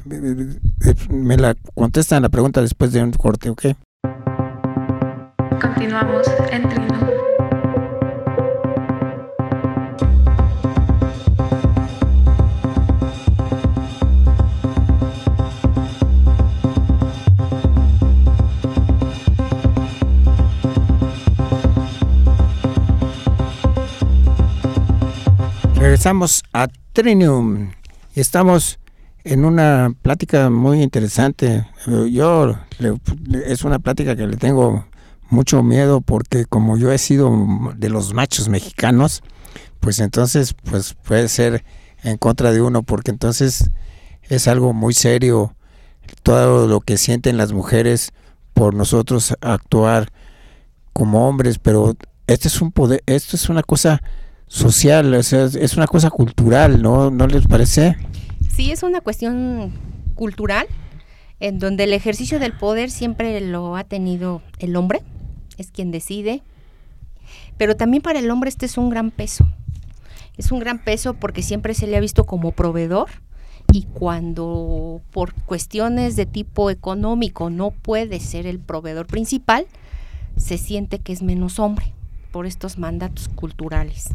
[1.09, 3.65] me la contestan la pregunta después de un corte, ¿ok?
[5.61, 6.88] Continuamos en
[25.89, 27.71] Regresamos a Trinium
[28.13, 28.77] y estamos
[29.23, 31.65] en una plática muy interesante.
[32.11, 32.55] Yo
[33.43, 34.85] es una plática que le tengo
[35.31, 37.35] mucho miedo porque como yo he sido
[37.75, 39.23] de los machos mexicanos,
[39.79, 41.65] pues entonces pues puede ser
[42.03, 43.71] en contra de uno porque entonces
[44.21, 45.55] es algo muy serio
[46.21, 48.11] todo lo que sienten las mujeres
[48.53, 50.09] por nosotros actuar
[50.93, 51.97] como hombres, pero
[52.27, 54.03] este es un poder, esto es una cosa
[54.49, 57.11] social, o sea, es una cosa cultural, ¿no?
[57.11, 57.95] ¿No les parece?
[58.51, 59.71] Sí, es una cuestión
[60.15, 60.67] cultural
[61.39, 65.01] en donde el ejercicio del poder siempre lo ha tenido el hombre,
[65.57, 66.41] es quien decide,
[67.57, 69.47] pero también para el hombre este es un gran peso.
[70.35, 73.07] Es un gran peso porque siempre se le ha visto como proveedor
[73.71, 79.67] y cuando por cuestiones de tipo económico no puede ser el proveedor principal,
[80.37, 81.93] se siente que es menos hombre
[82.31, 84.09] por estos mandatos culturales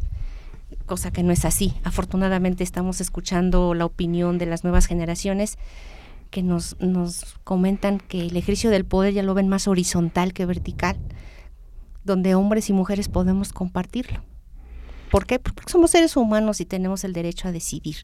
[0.84, 1.74] cosa que no es así.
[1.84, 5.58] Afortunadamente estamos escuchando la opinión de las nuevas generaciones
[6.30, 10.46] que nos, nos comentan que el ejercicio del poder ya lo ven más horizontal que
[10.46, 10.96] vertical,
[12.04, 14.22] donde hombres y mujeres podemos compartirlo.
[15.10, 15.38] ¿Por qué?
[15.38, 17.98] Porque somos seres humanos y tenemos el derecho a decidir,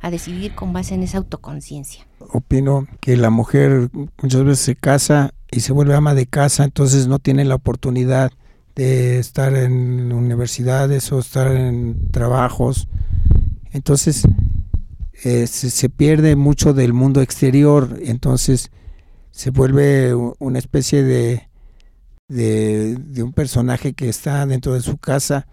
[0.00, 2.06] a decidir con base en esa autoconciencia.
[2.20, 3.90] Opino que la mujer
[4.22, 8.30] muchas veces se casa y se vuelve ama de casa, entonces no tiene la oportunidad
[8.74, 12.88] de estar en universidades o estar en trabajos.
[13.72, 14.24] Entonces
[15.24, 18.70] eh, se, pierde mucho del mundo exterior, entonces
[19.30, 21.48] se vuelve una especie de,
[22.28, 25.46] de, un personaje que está dentro de su casa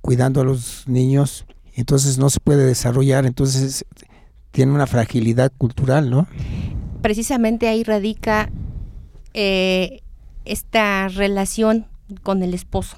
[0.00, 3.84] cuidando a los niños, entonces no se puede desarrollar, entonces
[4.50, 6.26] tiene una fragilidad cultural, ¿no?
[7.02, 8.50] Precisamente ahí radica
[9.34, 10.00] eh,
[10.44, 11.86] esta relación
[12.22, 12.96] con el esposo,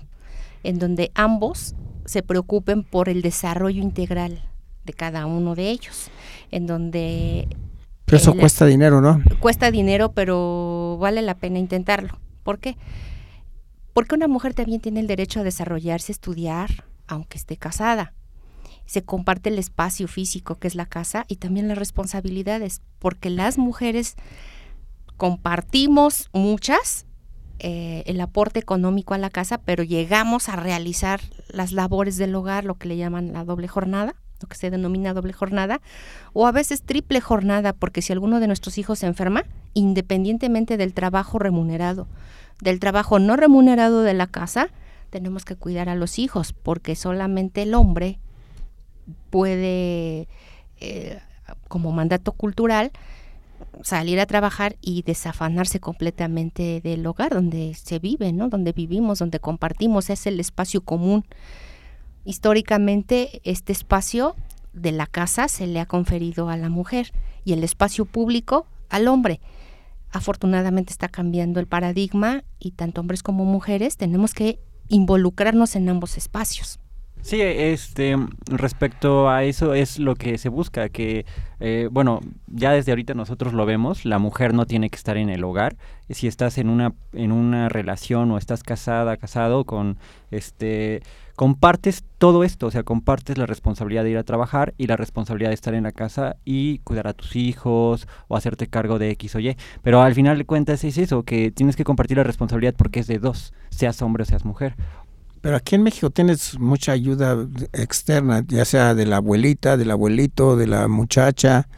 [0.62, 4.42] en donde ambos se preocupen por el desarrollo integral
[4.84, 6.10] de cada uno de ellos,
[6.50, 7.48] en donde...
[8.04, 9.22] Pero eso cuesta dinero, ¿no?
[9.38, 12.18] Cuesta dinero, pero vale la pena intentarlo.
[12.42, 12.76] ¿Por qué?
[13.92, 18.14] Porque una mujer también tiene el derecho a desarrollarse, estudiar, aunque esté casada.
[18.86, 23.58] Se comparte el espacio físico que es la casa y también las responsabilidades, porque las
[23.58, 24.16] mujeres
[25.16, 27.06] compartimos muchas
[27.62, 32.64] eh, el aporte económico a la casa, pero llegamos a realizar las labores del hogar,
[32.64, 35.82] lo que le llaman la doble jornada, lo que se denomina doble jornada,
[36.32, 39.44] o a veces triple jornada, porque si alguno de nuestros hijos se enferma,
[39.74, 42.06] independientemente del trabajo remunerado,
[42.62, 44.68] del trabajo no remunerado de la casa,
[45.10, 48.20] tenemos que cuidar a los hijos, porque solamente el hombre
[49.28, 50.28] puede,
[50.80, 51.20] eh,
[51.68, 52.90] como mandato cultural,
[53.82, 58.48] salir a trabajar y desafanarse completamente del hogar donde se vive, ¿no?
[58.48, 61.24] Donde vivimos, donde compartimos, es el espacio común.
[62.24, 64.36] Históricamente este espacio
[64.72, 67.12] de la casa se le ha conferido a la mujer
[67.44, 69.40] y el espacio público al hombre.
[70.10, 76.16] Afortunadamente está cambiando el paradigma y tanto hombres como mujeres tenemos que involucrarnos en ambos
[76.16, 76.79] espacios.
[77.22, 81.26] Sí, este, respecto a eso es lo que se busca, que,
[81.60, 85.28] eh, bueno, ya desde ahorita nosotros lo vemos, la mujer no tiene que estar en
[85.28, 85.76] el hogar,
[86.08, 89.98] si estás en una, en una relación o estás casada, casado con,
[90.30, 91.02] este,
[91.36, 95.50] compartes todo esto, o sea, compartes la responsabilidad de ir a trabajar y la responsabilidad
[95.50, 99.36] de estar en la casa y cuidar a tus hijos o hacerte cargo de X
[99.36, 102.74] o Y, pero al final de cuentas es eso, que tienes que compartir la responsabilidad
[102.76, 104.74] porque es de dos, seas hombre o seas mujer,
[105.40, 110.56] pero aquí en México tienes mucha ayuda externa, ya sea de la abuelita, del abuelito,
[110.56, 111.68] de la muchacha.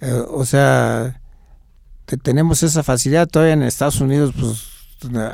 [0.00, 1.20] Eh, o sea,
[2.22, 3.26] tenemos esa facilidad.
[3.26, 4.68] Todavía en Estados Unidos, pues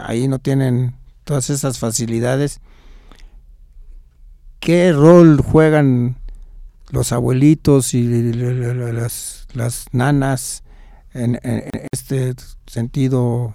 [0.05, 2.61] ahí no tienen todas esas facilidades.
[4.61, 6.17] ¿Qué rol juegan
[6.91, 10.63] los abuelitos y las, las nanas
[11.13, 11.39] en
[11.93, 12.35] este
[12.67, 13.55] sentido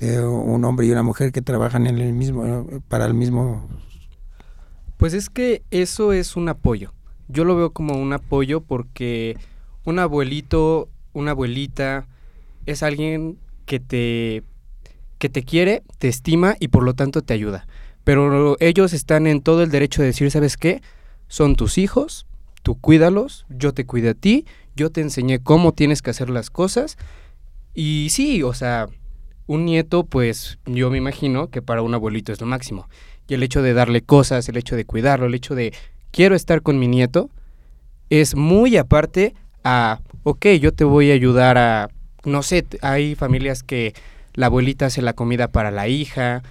[0.00, 3.68] un hombre y una mujer que trabajan en el mismo para el mismo
[5.00, 6.92] pues es que eso es un apoyo.
[7.26, 9.38] Yo lo veo como un apoyo porque
[9.86, 12.06] un abuelito una abuelita
[12.66, 14.42] es alguien que te
[15.16, 17.66] que te quiere te estima y por lo tanto te ayuda.
[18.04, 20.82] Pero ellos están en todo el derecho de decir sabes qué
[21.28, 22.26] son tus hijos
[22.62, 24.44] tú cuídalos yo te cuido a ti
[24.76, 26.98] yo te enseñé cómo tienes que hacer las cosas.
[27.72, 28.86] Y sí o sea
[29.50, 32.88] un nieto, pues yo me imagino que para un abuelito es lo máximo.
[33.26, 35.74] Y el hecho de darle cosas, el hecho de cuidarlo, el hecho de
[36.12, 37.30] quiero estar con mi nieto,
[38.10, 39.34] es muy aparte
[39.64, 41.88] a, ok, yo te voy a ayudar a,
[42.24, 43.92] no sé, hay familias que
[44.34, 46.44] la abuelita hace la comida para la hija.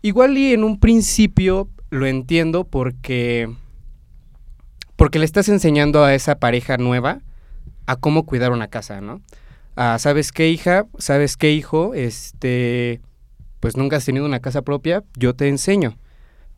[0.00, 3.52] Igual y en un principio lo entiendo porque
[4.94, 7.22] porque le estás enseñando a esa pareja nueva
[7.86, 9.20] a cómo cuidar una casa, ¿no?
[9.76, 10.86] ¿Sabes qué hija?
[10.98, 11.94] ¿Sabes qué hijo?
[11.94, 13.00] Este,
[13.60, 15.96] pues nunca has tenido una casa propia, yo te enseño.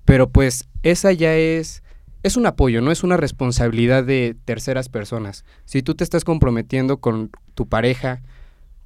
[0.05, 1.83] Pero pues esa ya es,
[2.22, 5.45] es un apoyo, no es una responsabilidad de terceras personas.
[5.64, 8.22] Si tú te estás comprometiendo con tu pareja,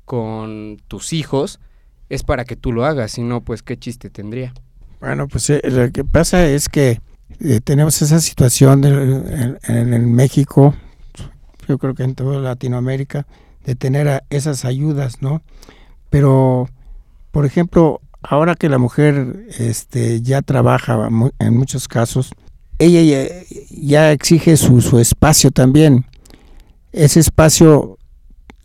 [0.05, 1.61] con tus hijos,
[2.09, 4.53] es para que tú lo hagas, si no, pues qué chiste tendría.
[5.01, 7.01] Bueno, pues eh, lo que pasa es que
[7.40, 10.74] eh, tenemos esa situación en México,
[11.68, 13.26] yo creo que en toda Latinoamérica,
[13.66, 15.42] de tener esas ayudas, ¿no?
[16.08, 16.68] Pero,
[17.32, 21.08] por ejemplo, ahora que la mujer este, ya trabaja
[21.38, 22.32] en muchos casos,
[22.78, 23.28] ella
[23.70, 26.06] ya, exige su, su, espacio también.
[26.92, 27.98] ¿Ese espacio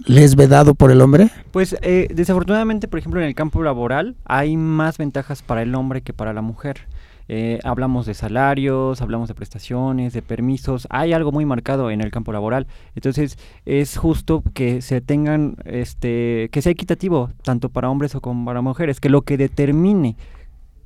[0.05, 1.29] le es vedado por el hombre?
[1.51, 6.01] Pues eh, desafortunadamente, por ejemplo, en el campo laboral hay más ventajas para el hombre
[6.01, 6.87] que para la mujer.
[7.33, 12.11] Eh, hablamos de salarios, hablamos de prestaciones, de permisos, hay algo muy marcado en el
[12.11, 12.67] campo laboral.
[12.93, 18.59] Entonces es justo que se tengan, este, que sea equitativo tanto para hombres como para
[18.59, 20.17] mujeres, que lo que determine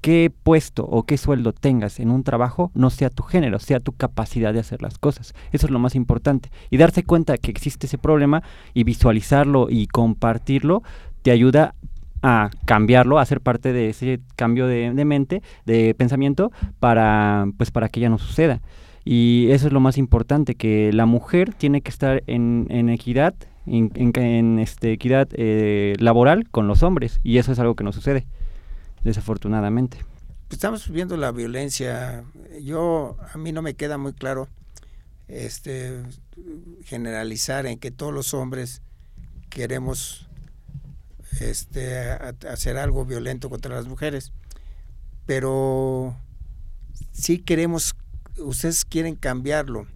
[0.02, 3.93] qué puesto o qué sueldo tengas en un trabajo no sea tu género, sea tu
[3.93, 5.34] capacidad de hacer las cosas.
[5.52, 6.52] Eso es lo más importante.
[6.70, 8.43] Y darse cuenta que existe ese problema
[8.76, 10.84] y visualizarlo y compartirlo
[11.24, 11.74] te ayuda
[12.28, 17.88] a cambiarlo, a ser parte de ese cambio de, mente, de pensamiento, para, pues, para
[17.88, 18.62] que ya no suceda.
[19.04, 23.36] Y eso es lo más importante, que la mujer tiene que estar en, equidad,
[23.68, 27.20] en, este, equidad eh, laboral con los hombres.
[27.24, 28.26] Y eso es algo que no sucede
[29.04, 30.00] desafortunadamente.
[30.50, 32.24] Estamos viendo la violencia.
[32.60, 34.48] Yo, a mí no me queda muy claro
[35.28, 36.02] este
[36.86, 38.82] generalizar en que todos los hombres
[39.50, 40.25] queremos
[41.42, 42.12] este
[42.50, 44.32] hacer algo violento contra las mujeres.
[45.26, 46.16] Pero
[47.12, 47.96] sí queremos,
[48.38, 49.88] ustedes quieren cambiarlo.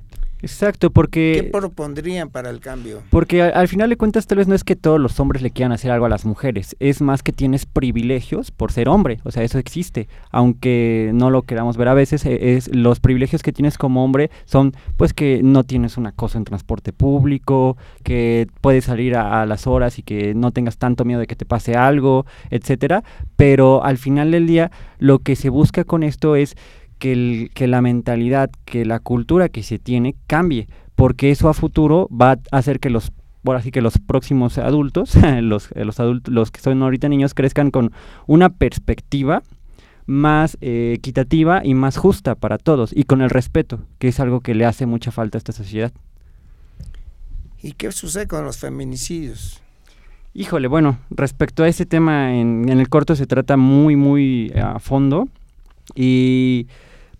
[0.42, 1.42] Exacto, porque...
[1.44, 3.04] ¿Qué propondrían para el cambio?
[3.10, 5.72] Porque al, final de cuentas tal vez no es que todos los hombres le quieran
[5.72, 9.44] hacer algo a las mujeres, es más que tienes privilegios por ser hombre, o sea,
[9.44, 13.78] eso existe, aunque no lo queramos ver a veces, e, es, los privilegios que tienes
[13.78, 19.16] como hombre son pues que no tienes un acoso en transporte público, que puedes salir
[19.16, 22.26] a, a las horas y que no tengas tanto miedo de que te pase algo,
[22.50, 23.04] etcétera,
[23.36, 26.56] pero al final del día lo que se busca con esto es
[27.00, 32.08] que, que la mentalidad, que la cultura que se tiene cambie, porque eso a futuro
[32.10, 33.12] va a hacer que los
[33.46, 37.72] ahora sí que los próximos adultos, los, los adultos, los que son ahorita niños, crezcan
[37.72, 37.92] con
[38.28, 39.44] una perspectiva
[40.06, 44.42] más eh, equitativa y más justa para todos y con el respeto, que es algo
[44.42, 45.92] que le hace mucha falta a esta sociedad.
[47.62, 49.62] ¿Y qué sucede con los feminicidios?
[50.34, 54.80] Híjole, bueno, respecto a ese tema en, en el corto se trata muy, muy a
[54.80, 55.28] fondo
[55.96, 56.68] y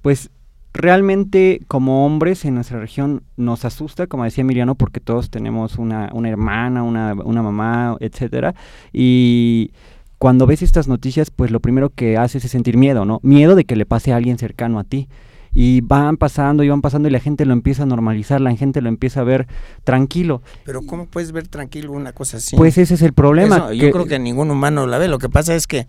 [0.02, 0.30] pues
[0.74, 6.10] realmente como hombres en nuestra región nos asusta, como decía Miriano, porque todos tenemos una,
[6.14, 8.54] una hermana, una, una mamá, etcétera,
[8.94, 9.72] y
[10.20, 13.20] cuando ves estas noticias, pues lo primero que haces es sentir miedo, ¿no?
[13.24, 15.08] Miedo de que le pase a alguien cercano a ti.
[15.52, 18.82] Y van pasando y van pasando y la gente lo empieza a normalizar, la gente
[18.82, 19.48] lo empieza a ver
[19.84, 20.44] tranquilo.
[20.64, 22.56] Pero ¿cómo puedes ver tranquilo una cosa así?
[22.56, 23.74] Pues ese es el problema.
[23.74, 25.08] yo creo que ningún humano la ve.
[25.08, 25.88] Lo que pasa es que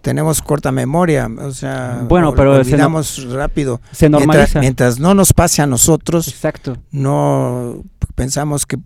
[0.00, 3.80] tenemos corta memoria, o sea, bueno, pero olvidamos rápido.
[3.92, 4.60] Se normaliza.
[4.60, 6.76] Mientras, no nos pase a nosotros, Exacto.
[6.90, 7.82] no
[8.14, 8.78] pensamos que,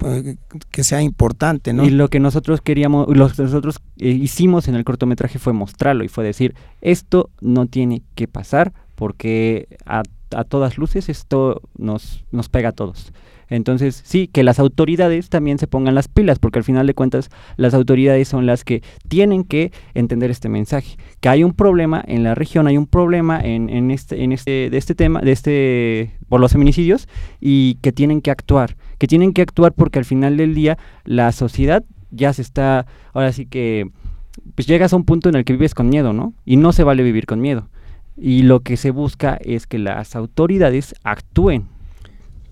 [0.70, 1.84] que, sea importante, ¿no?
[1.84, 6.04] Y lo que nosotros queríamos, lo que nosotros eh, hicimos en el cortometraje fue mostrarlo
[6.04, 10.02] y fue decir, esto no tiene que pasar porque a,
[10.34, 13.12] a todas luces esto nos, nos pega a todos.
[13.54, 17.30] Entonces, sí, que las autoridades también se pongan las pilas, porque al final de cuentas
[17.56, 22.24] las autoridades son las que tienen que entender este mensaje, que hay un problema en
[22.24, 26.18] la región, hay un problema en, en este, en este, de este tema, de este,
[26.28, 27.08] por los feminicidios,
[27.40, 31.30] y que tienen que actuar, que tienen que actuar porque al final del día la
[31.32, 33.90] sociedad ya se está, ahora sí que,
[34.54, 36.34] pues llegas a un punto en el que vives con miedo, ¿no?
[36.44, 37.68] Y no se vale vivir con miedo.
[38.16, 41.73] Y lo que se busca es que las autoridades actúen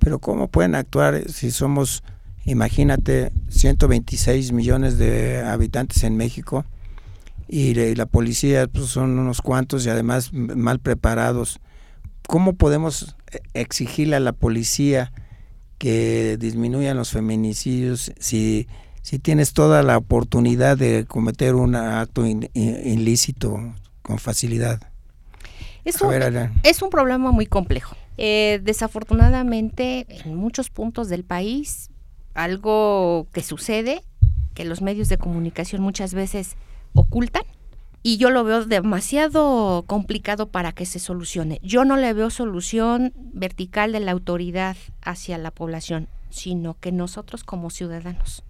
[0.02, 2.02] pero ¿cómo pueden actuar si somos,
[2.44, 6.64] imagínate, 126 millones de habitantes en México
[7.46, 11.60] y, la policía pues, son unos cuantos y además mal preparados?
[12.26, 15.12] ¿Cómo podemos eh, exigirle a la policía
[15.78, 18.66] que disminuyan los feminicidios si,
[19.02, 23.72] si tienes toda la oportunidad de cometer un acto ilícito
[24.02, 24.80] con facilidad?
[25.84, 25.96] Es
[26.64, 27.96] es un problema muy complejo.
[28.18, 31.90] Eh, desafortunadamente, en muchos puntos del país,
[32.34, 34.02] algo que sucede,
[34.54, 36.56] que los medios de comunicación muchas veces
[36.94, 37.44] ocultan,
[38.02, 41.60] y yo lo veo demasiado complicado para que se solucione.
[41.62, 47.44] Yo no le veo solución vertical de la autoridad hacia la población, sino que nosotros
[47.44, 48.42] como ciudadanos,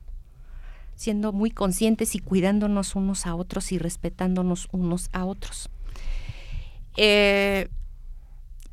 [0.95, 5.69] siendo muy conscientes y cuidándonos unos a otros y respetándonos unos a otros.
[6.97, 7.69] Eh,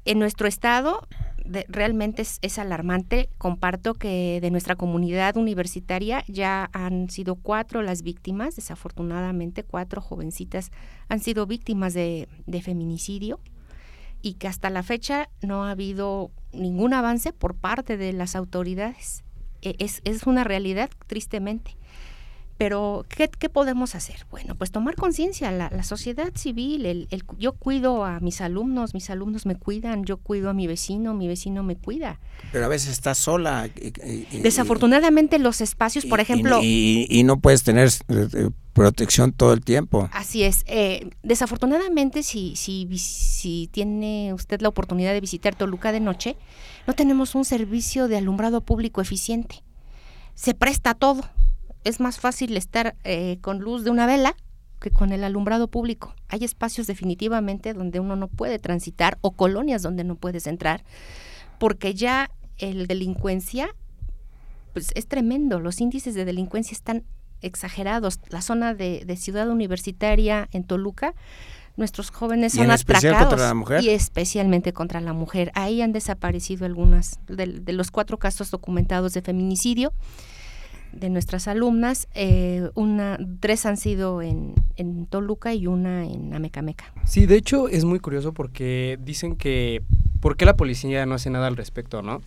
[0.10, 1.08] en nuestro estado
[1.68, 3.30] realmente es, alarmante.
[3.38, 10.72] Comparto que de nuestra comunidad universitaria ya han sido cuatro las víctimas, desafortunadamente cuatro jovencitas
[11.10, 12.28] han sido víctimas de,
[12.64, 13.40] feminicidio
[14.24, 19.24] y que hasta la fecha no ha habido ningún avance por parte de las autoridades.
[19.62, 21.78] E, es, es una realidad, tristemente.
[22.60, 24.28] Pero, ¿qué, podemos hacer?
[24.30, 27.08] Bueno, pues tomar conciencia, la, sociedad civil, el,
[27.38, 31.30] yo cuido a mis alumnos, mis alumnos me cuidan, yo cuido a mi vecino, mi
[31.30, 32.20] vecino me cuida.
[32.52, 33.70] Pero a veces estás sola.
[34.34, 36.60] Desafortunadamente los espacios, por ejemplo...
[36.62, 40.10] Y, no puedes tener eh, eh, protección todo el tiempo.
[40.12, 40.66] Así es.
[40.68, 46.36] Eh, desafortunadamente, si, si, si tiene usted la oportunidad de visitar Toluca de noche,
[46.88, 49.64] no tenemos un servicio de alumbrado público eficiente.
[50.36, 51.24] Se presta todo
[51.84, 54.36] es más fácil estar eh, con luz de una vela
[54.80, 56.14] que con el alumbrado público.
[56.30, 60.84] Hay espacios definitivamente donde uno no puede transitar o colonias donde no puedes entrar
[61.58, 63.76] porque ya el delincuencia
[64.74, 67.04] pues es tremendo, los índices de delincuencia están
[67.42, 68.20] exagerados.
[68.30, 71.16] La zona de, ciudad universitaria en Toluca,
[71.76, 73.42] nuestros jóvenes son atracados
[73.82, 75.52] y especialmente contra la mujer.
[75.56, 79.94] Ahí han desaparecido algunas de los cuatro casos documentados de feminicidio
[80.92, 86.94] de nuestras alumnas, eh, una, tres han sido en, en, Toluca y una en Amecameca.
[87.06, 89.82] Sí, de hecho es muy curioso porque dicen que,
[90.20, 92.22] ¿por qué la policía no hace nada al respecto, no?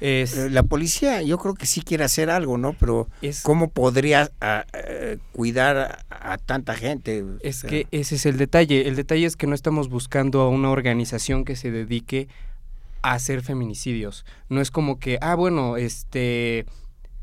[0.00, 2.74] Es, eh, la policía yo creo que sí quiere hacer algo, ¿no?
[2.74, 3.08] Pero
[3.42, 4.30] ¿cómo podría
[5.32, 7.24] cuidar a, tanta gente?
[7.40, 8.88] Es que ese es el detalle.
[8.88, 12.28] El detalle es que no estamos buscando a una organización que se dedique
[13.00, 14.26] a hacer feminicidios.
[14.50, 16.66] No es como que, ah, bueno, este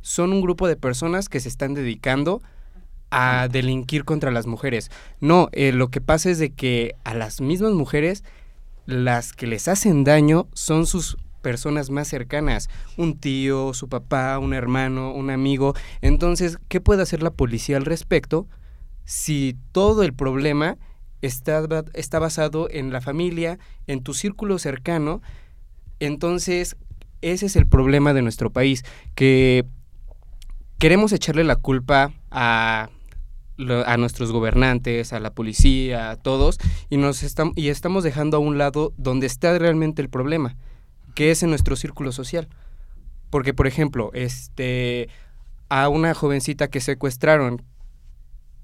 [0.04, 2.44] son un grupo de personas que se están dedicando
[3.10, 4.92] a delinquir contra las mujeres.
[5.20, 8.24] No, eh, lo que pasa es de que a las mismas mujeres
[8.86, 14.54] las que les hacen daño son sus personas más cercanas, un tío, su papá, un
[14.54, 15.74] hermano, un amigo.
[16.02, 18.48] Entonces, ¿qué puede hacer la policía al respecto
[19.06, 20.78] si todo el problema
[21.22, 25.22] está, está basado en la familia, en tu círculo cercano?
[26.00, 26.76] Entonces,
[27.22, 28.84] ese es el problema de nuestro país,
[29.16, 29.66] que
[30.84, 32.90] queremos echarle la culpa a,
[33.86, 36.58] a nuestros gobernantes, a la policía, a todos,
[36.90, 40.58] y, nos estamos, y estamos dejando a un lado donde está realmente el problema,
[41.16, 42.50] que es en nuestro círculo social.
[43.30, 45.08] Porque, por ejemplo, este,
[45.70, 47.62] a una jovencita que secuestraron,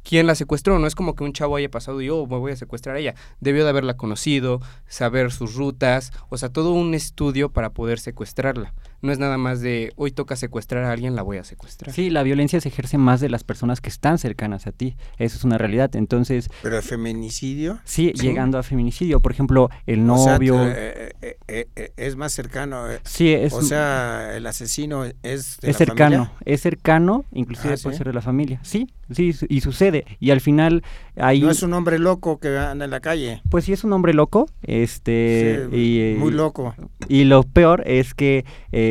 [0.03, 0.77] quién la secuestró.
[0.77, 2.99] No es como que un chavo haya pasado y oh, me voy a secuestrar a
[2.99, 3.15] ella.
[3.39, 8.73] Debió de haberla conocido, saber sus rutas, o sea, todo un estudio para poder secuestrarla.
[9.01, 11.93] No es nada más de hoy toca secuestrar a alguien, la voy a secuestrar.
[11.93, 14.95] Sí, la violencia se ejerce más de las personas que están cercanas a ti.
[15.17, 15.95] Eso es una realidad.
[15.95, 16.49] Entonces.
[16.61, 17.79] ¿Pero el feminicidio?
[17.85, 19.19] Sí, llegando a feminicidio.
[19.21, 20.67] Por ejemplo, el novio.
[20.67, 22.85] Eh, eh, eh, es más cercano.
[23.03, 23.53] sí, es.
[23.53, 25.57] O sea, el asesino es.
[25.61, 26.31] De es cercano.
[26.45, 28.59] Es cercano, inclusive ah, puede ser de la familia.
[28.63, 30.05] Sí, sí, y sucede.
[30.19, 30.83] Y al final
[31.15, 31.41] ahí...
[31.41, 33.41] No es un hombre loco que anda en la calle.
[33.49, 35.67] Pues sí es un hombre loco, este...
[35.71, 36.75] y, muy loco.
[37.07, 38.88] Y lo peor es que eh,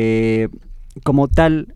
[1.03, 1.75] como tal,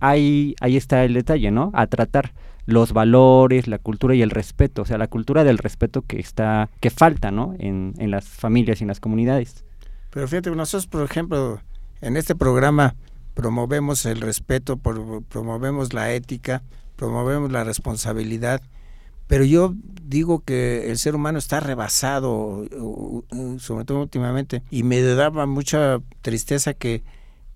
[0.00, 1.70] ahí, ahí está el detalle, ¿no?
[1.74, 2.32] A tratar
[2.66, 6.70] los valores, la cultura y el respeto, o sea, la cultura del respeto que está,
[6.80, 7.54] que falta, ¿no?
[7.58, 9.64] En, en las familias y en las comunidades.
[10.10, 11.60] Pero fíjate, nosotros, por ejemplo,
[12.00, 12.94] en este programa
[13.34, 16.62] promovemos el respeto, promovemos la ética,
[16.96, 18.60] promovemos la responsabilidad,
[19.26, 22.64] pero yo digo que el ser humano está rebasado,
[23.58, 27.02] sobre todo últimamente, y me daba mucha tristeza que,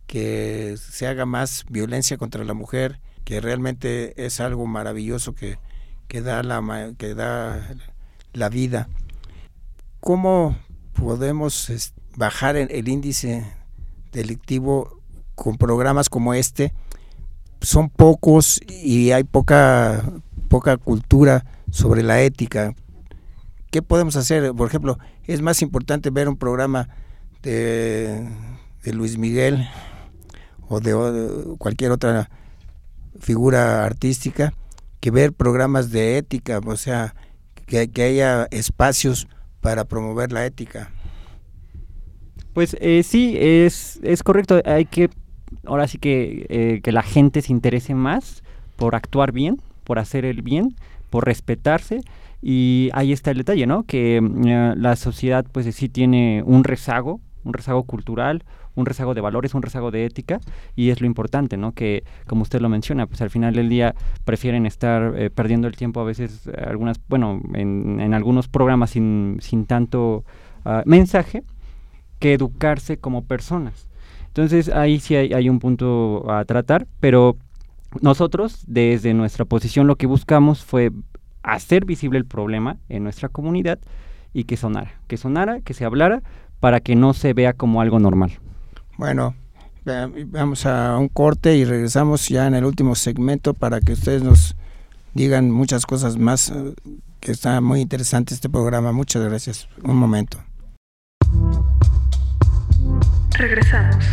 [0.07, 5.59] que se haga más violencia contra la mujer, que realmente es algo maravilloso que,
[6.09, 7.75] que, da, la, que da
[8.33, 8.89] la vida.
[10.01, 10.57] ¿Cómo
[10.93, 13.45] podemos bajar el índice
[14.13, 15.03] delictivo
[15.35, 16.73] con programas como este?
[17.61, 20.05] son pocos y hay poca,
[20.49, 22.75] poca cultura sobre la ética.
[23.71, 24.53] ¿Qué podemos hacer?
[24.55, 26.89] Por ejemplo, es más importante ver un programa
[27.43, 28.29] de,
[28.85, 29.69] Luis Miguel
[30.69, 32.31] o de, cualquier otra
[33.19, 34.53] figura artística
[35.01, 37.15] que ver programas de ética, o sea,
[37.67, 39.29] que, que haya espacios
[39.61, 40.91] para promover la ética.
[42.53, 44.63] Pues eh, sí, es, es correcto.
[44.65, 45.11] Hay que
[45.67, 48.43] ahora sí que, eh, que la gente se interese más
[48.77, 50.75] por actuar bien, por hacer el bien,
[51.11, 52.01] por respetarse.
[52.43, 53.85] Y ahí está el detalle, ¿no?
[53.85, 58.45] Que eh, la sociedad pues sí tiene un rezago, un rezago cultural,
[58.77, 60.39] un rezago de valores, un rezago de ética,
[60.77, 61.73] y es lo importante, ¿no?
[61.73, 65.77] Que, como usted lo menciona, pues al final del día prefieren estar eh, perdiendo el
[65.77, 70.25] tiempo a veces, algunas, bueno, en, algunos programas sin, sin tanto
[70.65, 71.43] ah, mensaje,
[72.19, 73.89] que educarse como personas.
[74.37, 77.37] Entonces ahí sí hay, un punto a tratar, pero
[78.03, 80.91] nosotros desde nuestra posición lo que buscamos fue
[81.43, 83.79] hacer visible el problema en nuestra comunidad
[84.35, 86.23] y que sonara, que sonara, que se hablara
[86.61, 88.33] para que no se vea como algo normal.
[88.97, 89.35] Bueno,
[90.27, 94.57] vamos a un corte y regresamos ya en el último segmento para que ustedes nos,
[95.17, 96.75] digan muchas cosas más, eh,
[97.21, 98.93] que está muy interesante este programa.
[98.93, 99.69] Muchas gracias.
[99.83, 100.39] Un momento.
[103.33, 104.05] Regresamos.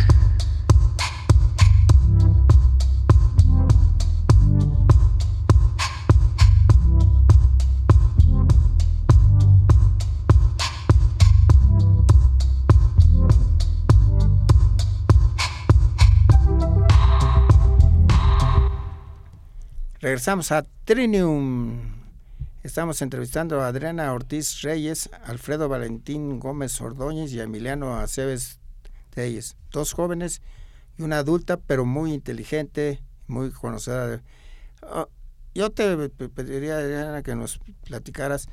[20.14, 21.92] Regresamos a Trinium.
[22.62, 28.60] Estamos entrevistando a Adriana Ortiz Reyes, Alfredo Valentín Gómez Ordóñez y Emiliano Aceves
[29.16, 29.56] Reyes.
[29.72, 30.40] Dos jóvenes
[30.96, 34.22] y una adulta, pero muy inteligente, muy conocida.
[34.84, 35.08] Ah,
[35.52, 38.46] yo te pediría, Adriana, que nos platicaras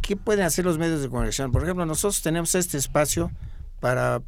[0.00, 1.50] qué pueden hacer los medios de comunicación.
[1.50, 3.32] Por ejemplo, nosotros tenemos este espacio
[3.80, 4.22] para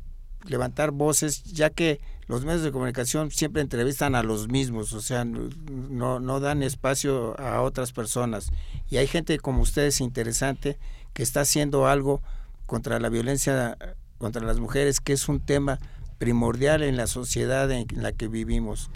[0.44, 5.24] levantar voces, ya que los medios de comunicación siempre entrevistan a los mismos, o sea,
[5.24, 8.50] no, no dan espacio a otras personas.
[8.90, 10.78] Y hay gente como ustedes interesante
[11.12, 12.20] que está haciendo algo
[12.66, 13.78] contra la violencia
[14.18, 15.78] contra las mujeres, que es un tema
[16.18, 18.90] primordial en la sociedad en la que vivimos.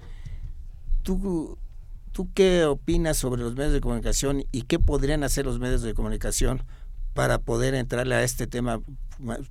[1.03, 1.59] ¿Tú,
[2.13, 5.95] ¿Tú qué opinas sobre los medios de comunicación y qué podrían hacer los medios de
[5.95, 6.65] comunicación
[7.15, 8.81] para poder entrarle a este tema?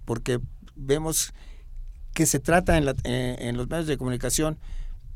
[0.06, 0.40] Porque
[0.76, 1.34] vemos
[2.20, 4.58] que se trata en, en, los medios de comunicación,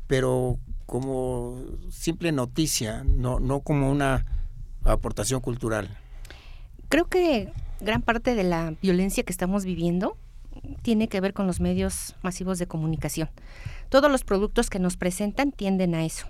[0.06, 4.24] pero como simple noticia, no, no como una
[4.84, 5.90] aportación cultural.
[6.88, 7.52] Creo que
[7.82, 10.16] gran parte de la violencia que estamos viviendo
[10.80, 13.28] tiene que ver con los medios masivos de comunicación.
[13.90, 16.26] Todos los productos que nos presentan tienden a eso,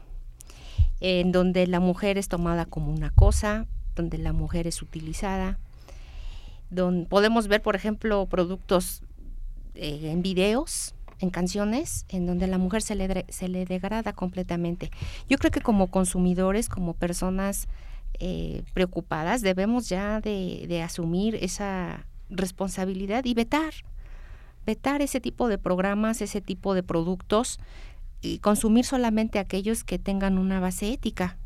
[0.99, 5.61] en donde la mujer es tomada como una cosa, donde la mujer es utilizada,
[6.68, 9.05] donde podemos ver, por ejemplo, productos
[9.75, 14.91] eh, en videos, en canciones, en donde la mujer se le, se le degrada completamente.
[15.29, 17.68] Yo creo que como consumidores, como personas
[18.20, 23.72] eh, preocupadas, debemos ya de, de asumir esa responsabilidad y vetar,
[24.66, 27.59] vetar ese tipo de programas, ese tipo de productos
[28.22, 31.37] y consumir solamente aquellos que tengan una base ética.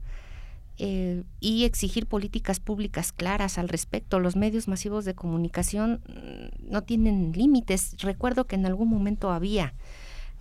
[0.80, 4.20] Eh, y exigir políticas públicas claras al respecto.
[4.20, 7.96] Los medios masivos de comunicación mm, no tienen límites.
[7.98, 9.74] Recuerdo que en algún momento había,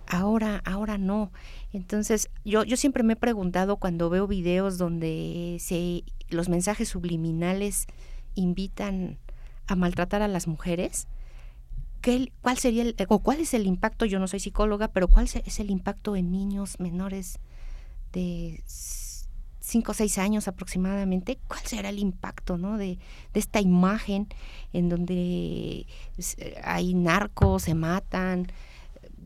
[0.06, 1.32] ahora, ahora no.
[1.74, 7.88] Entonces, yo, yo siempre me he preguntado cuando veo videos donde se, los mensajes subliminales
[8.36, 9.18] invitan
[9.66, 11.08] a maltratar a las mujeres.
[12.02, 14.06] ¿Qué, ¿Cuál sería o cuál es el impacto?
[14.06, 17.40] Yo no soy psicóloga, pero ¿cuál es el impacto en niños menores
[18.14, 18.64] de
[19.68, 22.78] cinco o seis años aproximadamente, ¿cuál será el impacto ¿no?
[22.78, 23.00] de,
[23.34, 24.28] esta imagen
[24.72, 25.86] en donde
[26.64, 28.48] hay narcos, se matan,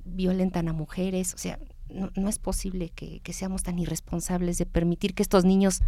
[0.03, 1.35] violentan a mujeres?
[1.35, 5.81] O sea, no, es posible que, seamos tan irresponsables de permitir que estos niños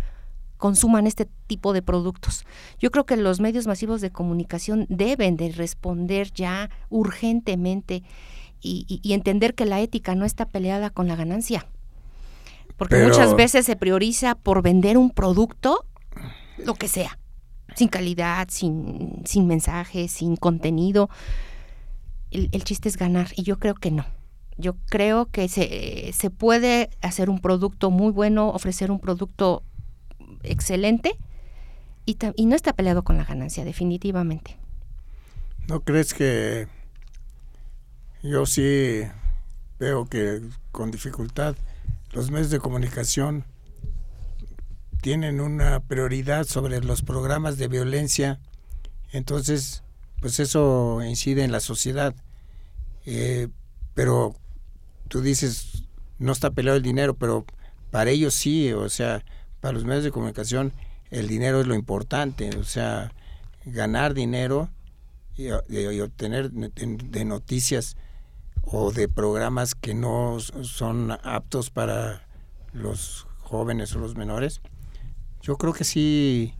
[0.57, 2.45] consuman este tipo de productos.
[2.79, 8.03] Yo creo que los medios masivos de comunicación deben de responder ya urgentemente
[8.65, 11.67] y entender que la ética no está peleada con la ganancia
[12.77, 15.85] porque muchas veces se prioriza por vender un producto,
[16.57, 17.19] lo que sea,
[17.75, 21.09] sin calidad, sin, sin mensaje, sin contenido.
[22.31, 24.05] El, chiste es ganar y yo creo que no.
[24.57, 29.63] Yo creo que se, se puede hacer un producto muy bueno, ofrecer un producto
[30.41, 31.15] excelente
[32.05, 34.57] y, y no está peleado con la ganancia, definitivamente.
[35.67, 36.67] ¿No crees que
[38.21, 39.03] yo sí
[39.79, 41.55] veo que con dificultad
[42.13, 43.45] los medios de comunicación
[45.01, 48.39] tienen una prioridad sobre los programas de violencia,
[49.11, 49.83] entonces
[50.21, 52.15] pues eso incide en la sociedad.
[53.05, 53.49] Eh,
[53.93, 54.35] pero
[55.09, 55.83] tú dices,
[56.19, 57.45] no está peleado el dinero, pero
[57.91, 59.25] para ellos sí, o sea,
[59.59, 60.71] para los medios de comunicación
[61.09, 63.11] el dinero es lo importante, o sea,
[63.65, 64.69] ganar dinero
[65.35, 67.97] y, obtener de noticias
[68.63, 72.27] o de programas que no son aptos para
[72.71, 74.61] los jóvenes o los menores,
[75.41, 76.53] yo creo que sí,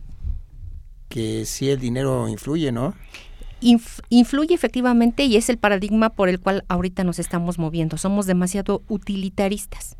[1.08, 2.94] que sí el dinero influye, ¿no?
[4.10, 7.96] influye efectivamente y es el paradigma por el cual ahorita nos estamos moviendo.
[7.96, 9.96] Somos demasiado utilitaristas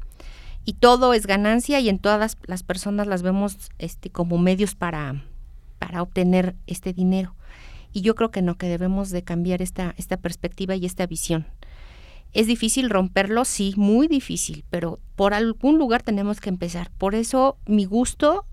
[0.65, 5.25] y todo es ganancia y en todas las personas las vemos este, como medios para,
[5.79, 7.35] para obtener este dinero.
[7.93, 11.47] Y yo creo que no, que debemos de cambiar esta, esta perspectiva y esta visión.
[12.35, 13.45] ¿Es difícil romperlo?
[13.45, 16.91] Sí, muy difícil, pero por algún lugar tenemos que empezar.
[16.99, 18.45] Por eso mi gusto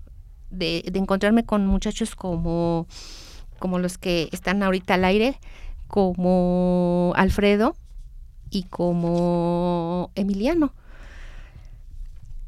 [0.50, 2.86] de, encontrarme con muchachos como,
[3.58, 5.40] como los que están ahorita al aire,
[5.88, 7.74] como Alfredo
[8.50, 10.72] y como Emiliano,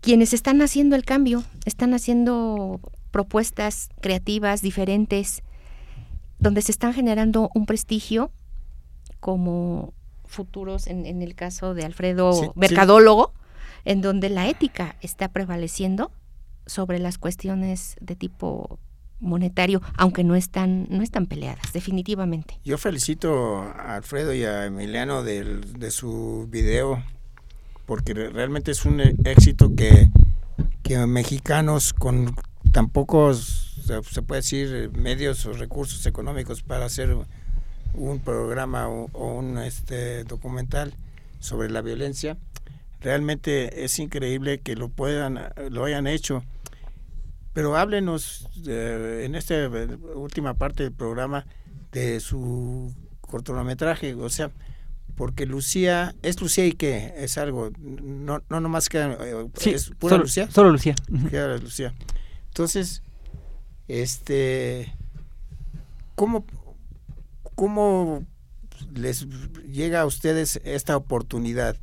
[0.00, 2.80] quienes están haciendo el cambio están haciendo
[3.10, 5.42] propuestas creativas diferentes,
[6.38, 8.30] donde se están generando un prestigio
[9.18, 9.94] como
[10.26, 12.50] futuros, en, en el caso de Alfredo, Sí, sí.
[12.54, 13.32] mercadólogo,
[13.84, 16.10] en donde la ética está prevaleciendo
[16.66, 18.78] sobre las cuestiones de tipo
[19.20, 22.58] monetario, aunque no están, no están peleadas, definitivamente.
[22.64, 27.02] Yo felicito a Alfredo y a Emiliano del- de, su video,
[27.86, 30.08] porque re- realmente es un éxito que,
[30.82, 32.34] que mexicanos con
[32.72, 33.76] tan pocos,
[34.10, 37.16] se puede decir, medios o recursos económicos para hacer
[37.94, 40.94] un programa o, o un este, documental
[41.40, 42.36] sobre la violencia,
[43.00, 45.38] realmente es increíble que lo puedan,
[45.70, 46.42] lo hayan hecho.
[47.52, 49.54] Pero háblenos eh, en esta
[50.16, 51.46] última parte del programa
[51.92, 54.50] de su cortometraje, o sea,
[55.14, 57.14] porque Lucía, ¿es Lucía y qué?
[57.16, 60.96] Es algo, no, no nomás queda, eh, Sí, es pura solo, Lucía, Solo Lucía.
[61.30, 61.94] Queda Lucía.
[62.48, 63.02] Entonces,
[63.86, 64.92] este,
[66.16, 66.44] ¿cómo,
[67.54, 68.24] cómo
[68.92, 69.26] les
[69.70, 71.76] llega a ustedes esta oportunidad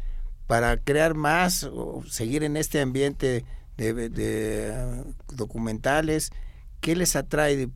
[0.47, 3.45] para crear más o seguir en este ambiente
[3.77, 6.31] de, uh, documentales?
[6.81, 7.69] ¿Qué les atrae de-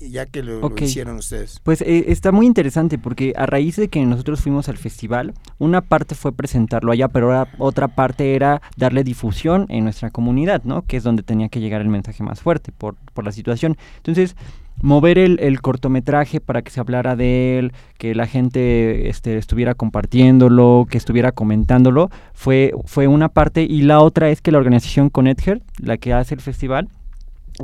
[0.00, 1.60] ya que lo, hicieron ustedes?
[1.62, 5.80] Pues eh, está muy interesante porque a raíz de que nosotros fuimos al festival, una
[5.80, 10.82] parte fue presentarlo allá, pero ahora otra parte era darle difusión en nuestra comunidad, ¿no?
[10.82, 13.76] Que es donde tenía que llegar el mensaje más fuerte por, por la situación.
[13.96, 14.36] Entonces,
[14.82, 19.74] mover el, el cortometraje para que se hablara de él, que la gente este, estuviera
[19.74, 23.62] compartiéndolo, que estuviera comentándolo, fue, fue una parte.
[23.62, 26.88] Y la otra es que la organización Connecther, la que hace el festival,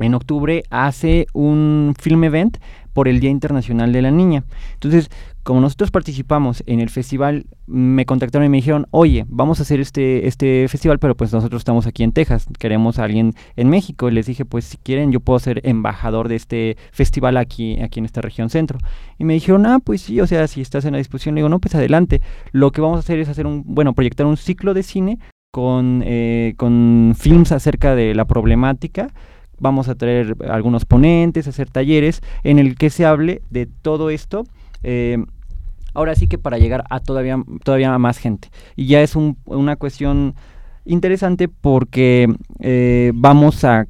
[0.01, 2.57] en octubre hace un film event
[2.93, 4.45] por el Día Internacional de la Niña.
[4.74, 5.11] Entonces,
[5.43, 9.80] como nosotros participamos en el festival, me contactaron y me dijeron, oye, vamos a hacer
[9.80, 14.09] este, este festival, pero pues nosotros estamos aquí en Texas, queremos a alguien en México.
[14.09, 17.99] Y les dije, pues si quieren, yo puedo ser embajador de este festival aquí, aquí
[17.99, 18.78] en esta región centro.
[19.18, 21.49] Y me dijeron, ah, pues sí, o sea, si estás en la disposición, le digo,
[21.49, 22.20] no, pues adelante.
[22.53, 25.18] Lo que vamos a hacer es hacer un, bueno, proyectar un ciclo de cine
[25.51, 29.09] con, eh, con films acerca de la problemática
[29.63, 34.45] vamos a traer algunos ponentes, hacer talleres en el que se hable de todo esto.
[34.83, 35.19] eh,
[35.95, 38.49] ahora sí que para llegar a todavía, todavía más gente.
[38.77, 40.35] Y ya es un- una cuestión
[40.85, 43.87] interesante porque eh, vamos a,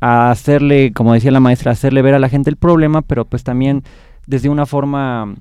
[0.00, 3.44] a hacerle, como decía la maestra, hacerle ver a la gente el problema, pero pues
[3.44, 3.82] también
[4.26, 5.34] desde una forma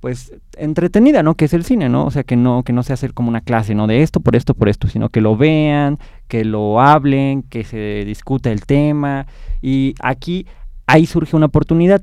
[0.00, 1.34] pues entretenida, ¿no?
[1.34, 2.06] Que es el cine, ¿no?
[2.06, 3.86] O sea, que no que no se hacer como una clase, ¿no?
[3.86, 8.04] De esto por esto por esto, sino que lo vean, que lo hablen, que se
[8.04, 9.26] discuta el tema
[9.62, 10.46] y aquí
[10.86, 12.02] ahí surge una oportunidad.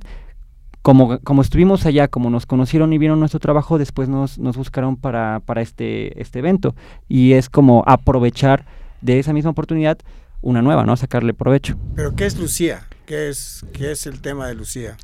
[0.81, 4.97] Como, como estuvimos allá, como nos conocieron y vieron nuestro trabajo, después nos, nos buscaron
[4.97, 6.75] para, para este, este evento.
[7.07, 8.65] Y es como aprovechar
[8.99, 9.97] de esa misma oportunidad
[10.41, 10.97] una nueva, ¿no?
[10.97, 11.77] Sacarle provecho.
[11.95, 12.85] ¿Pero qué es Lucía?
[13.05, 14.97] ¿Qué es, qué es el tema de Lucía?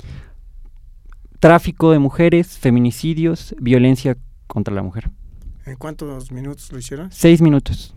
[1.40, 4.16] Tráfico de mujeres, feminicidios, violencia
[4.46, 5.10] contra la mujer.
[5.64, 7.10] ¿En cuántos minutos lo hicieron?
[7.10, 7.94] Seis minutos.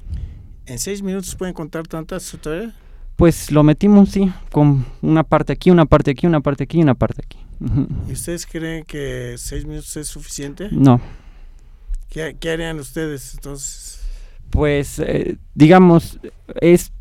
[0.66, 2.74] ¿En seis minutos pueden contar tantas historias?
[3.18, 6.84] Pues lo metimos, sí, con una parte aquí, una parte aquí, una parte aquí y
[6.84, 7.38] una parte aquí.
[8.08, 10.70] ¿Y ustedes creen que seis minutos es suficiente?
[10.72, 11.00] No,
[12.10, 14.00] ¿Qué, qué harían ustedes entonces?
[14.52, 16.20] pues eh, digamos,
[16.62, 16.93] es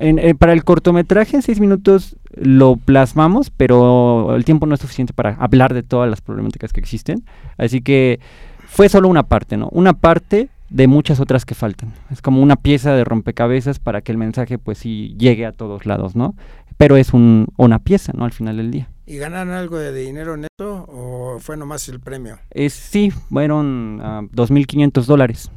[0.00, 4.80] en- eh, para el cortometraje en seis minutos lo plasmamos, pero el tiempo no es
[4.80, 7.24] suficiente para hablar de todas las problemáticas que existen.
[7.58, 8.20] Así que
[8.66, 9.68] fue solo una parte, ¿no?
[9.72, 11.92] Una parte de muchas otras que faltan.
[12.10, 15.86] Es como una pieza de rompecabezas para que el mensaje pues sí llegue a todos
[15.86, 16.34] lados, ¿no?
[16.76, 18.24] Pero es un, una pieza, ¿no?
[18.24, 18.88] Al final del día.
[19.06, 22.38] ¿Y ganaron algo de dinero neto o fue nomás el premio?
[22.68, 25.50] Sí, fueron ah, 2.500 dólares.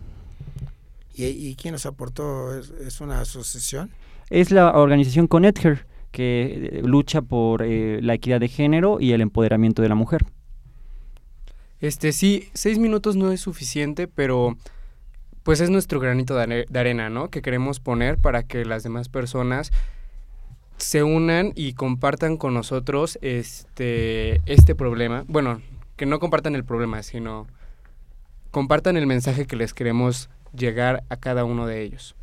[1.13, 2.57] ¿Y, y quién nos aportó?
[2.57, 3.91] ¿Es, es una asociación?
[4.29, 9.21] Es la organización Connecther que eh, lucha por eh, la equidad de género y el
[9.21, 10.25] empoderamiento de la mujer.
[11.79, 14.55] Este, sí, seis minutos no es suficiente, pero
[15.43, 17.29] pues es nuestro granito de, are- de arena, ¿no?
[17.29, 19.71] Que queremos poner para que las demás personas
[20.77, 25.25] se unan y compartan con nosotros este, este problema.
[25.27, 25.61] Bueno,
[25.97, 27.47] que no compartan el problema, sino
[28.51, 32.15] compartan el mensaje que les queremos llegar a cada uno de ellos.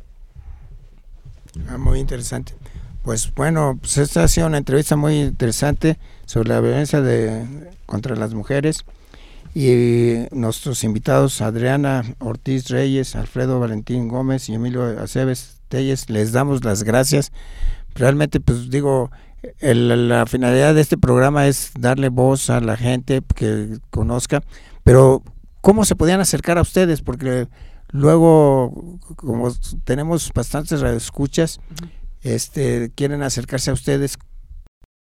[1.69, 2.53] Ah, muy interesante.
[3.03, 7.45] Pues bueno, pues esta ha sido una entrevista muy interesante sobre la violencia de,
[7.85, 8.85] contra las mujeres.
[9.53, 16.63] Y nuestros invitados, Adriana Ortiz Reyes, Alfredo Valentín Gómez y Emilio Aceves Telles, les damos
[16.63, 17.33] las gracias.
[17.95, 19.11] Realmente, pues digo,
[19.59, 24.41] el- la finalidad de este programa es darle voz a la gente que conozca,
[24.85, 25.21] pero
[25.59, 27.01] ¿cómo se podían acercar a ustedes?
[27.01, 27.47] Porque
[27.91, 29.51] luego, como
[29.83, 31.59] tenemos bastantes radioescuchas,
[32.21, 34.17] este, quieren acercarse a ustedes,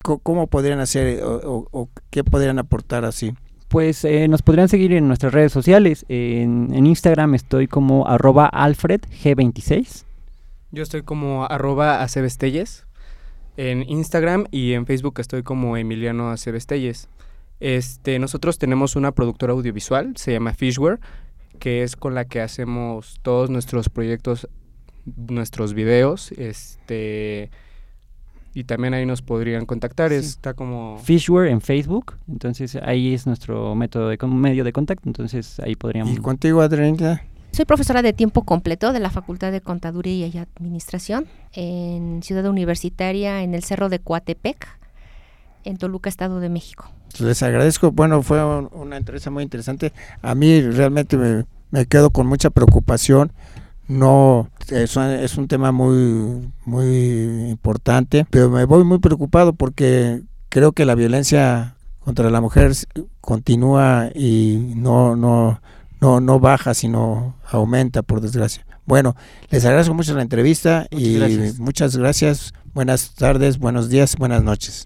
[0.03, 3.33] ¿cómo, podrían hacer o, qué podrían aportar así?
[3.67, 6.05] Pues eh, nos podrían seguir en nuestras redes sociales.
[6.09, 10.05] En, Instagram estoy como arroba alfredg26.
[10.71, 12.85] Yo estoy como arroba acebestelles
[13.57, 17.09] en Instagram y en Facebook estoy como Emiliano Acebestelles.
[17.59, 20.99] Este, nosotros tenemos una productora audiovisual, se llama Fishware,
[21.59, 24.47] que es con la que hacemos todos nuestros proyectos,
[25.05, 27.51] nuestros videos, este
[28.53, 33.75] y también ahí nos podrían contactar, está como Fishware en Facebook, entonces ahí es nuestro
[33.75, 37.21] método de medio de contacto, entonces ahí podríamos ¿Y contigo Adriana?
[37.51, 43.43] Soy profesora de tiempo completo de la Facultad de Contaduría y Administración en Ciudad Universitaria
[43.43, 44.78] en el Cerro de Coatepec,
[45.63, 46.89] en Toluca, Estado de México.
[47.19, 49.93] Les agradezco, bueno, fue una entrevista muy interesante.
[50.21, 53.31] A mí realmente me, quedo con mucha preocupación.
[53.87, 60.73] No, es, es un tema muy, muy importante, pero me voy muy preocupado porque creo
[60.73, 62.73] que la violencia contra la mujer
[63.21, 65.61] continúa y no, no,
[65.99, 68.65] no, no baja, sino aumenta, por desgracia.
[68.85, 69.15] Bueno,
[69.51, 71.19] les agradezco mucho la entrevista y
[71.59, 72.53] muchas gracias.
[72.73, 74.85] Buenas tardes, buenos días, buenas noches.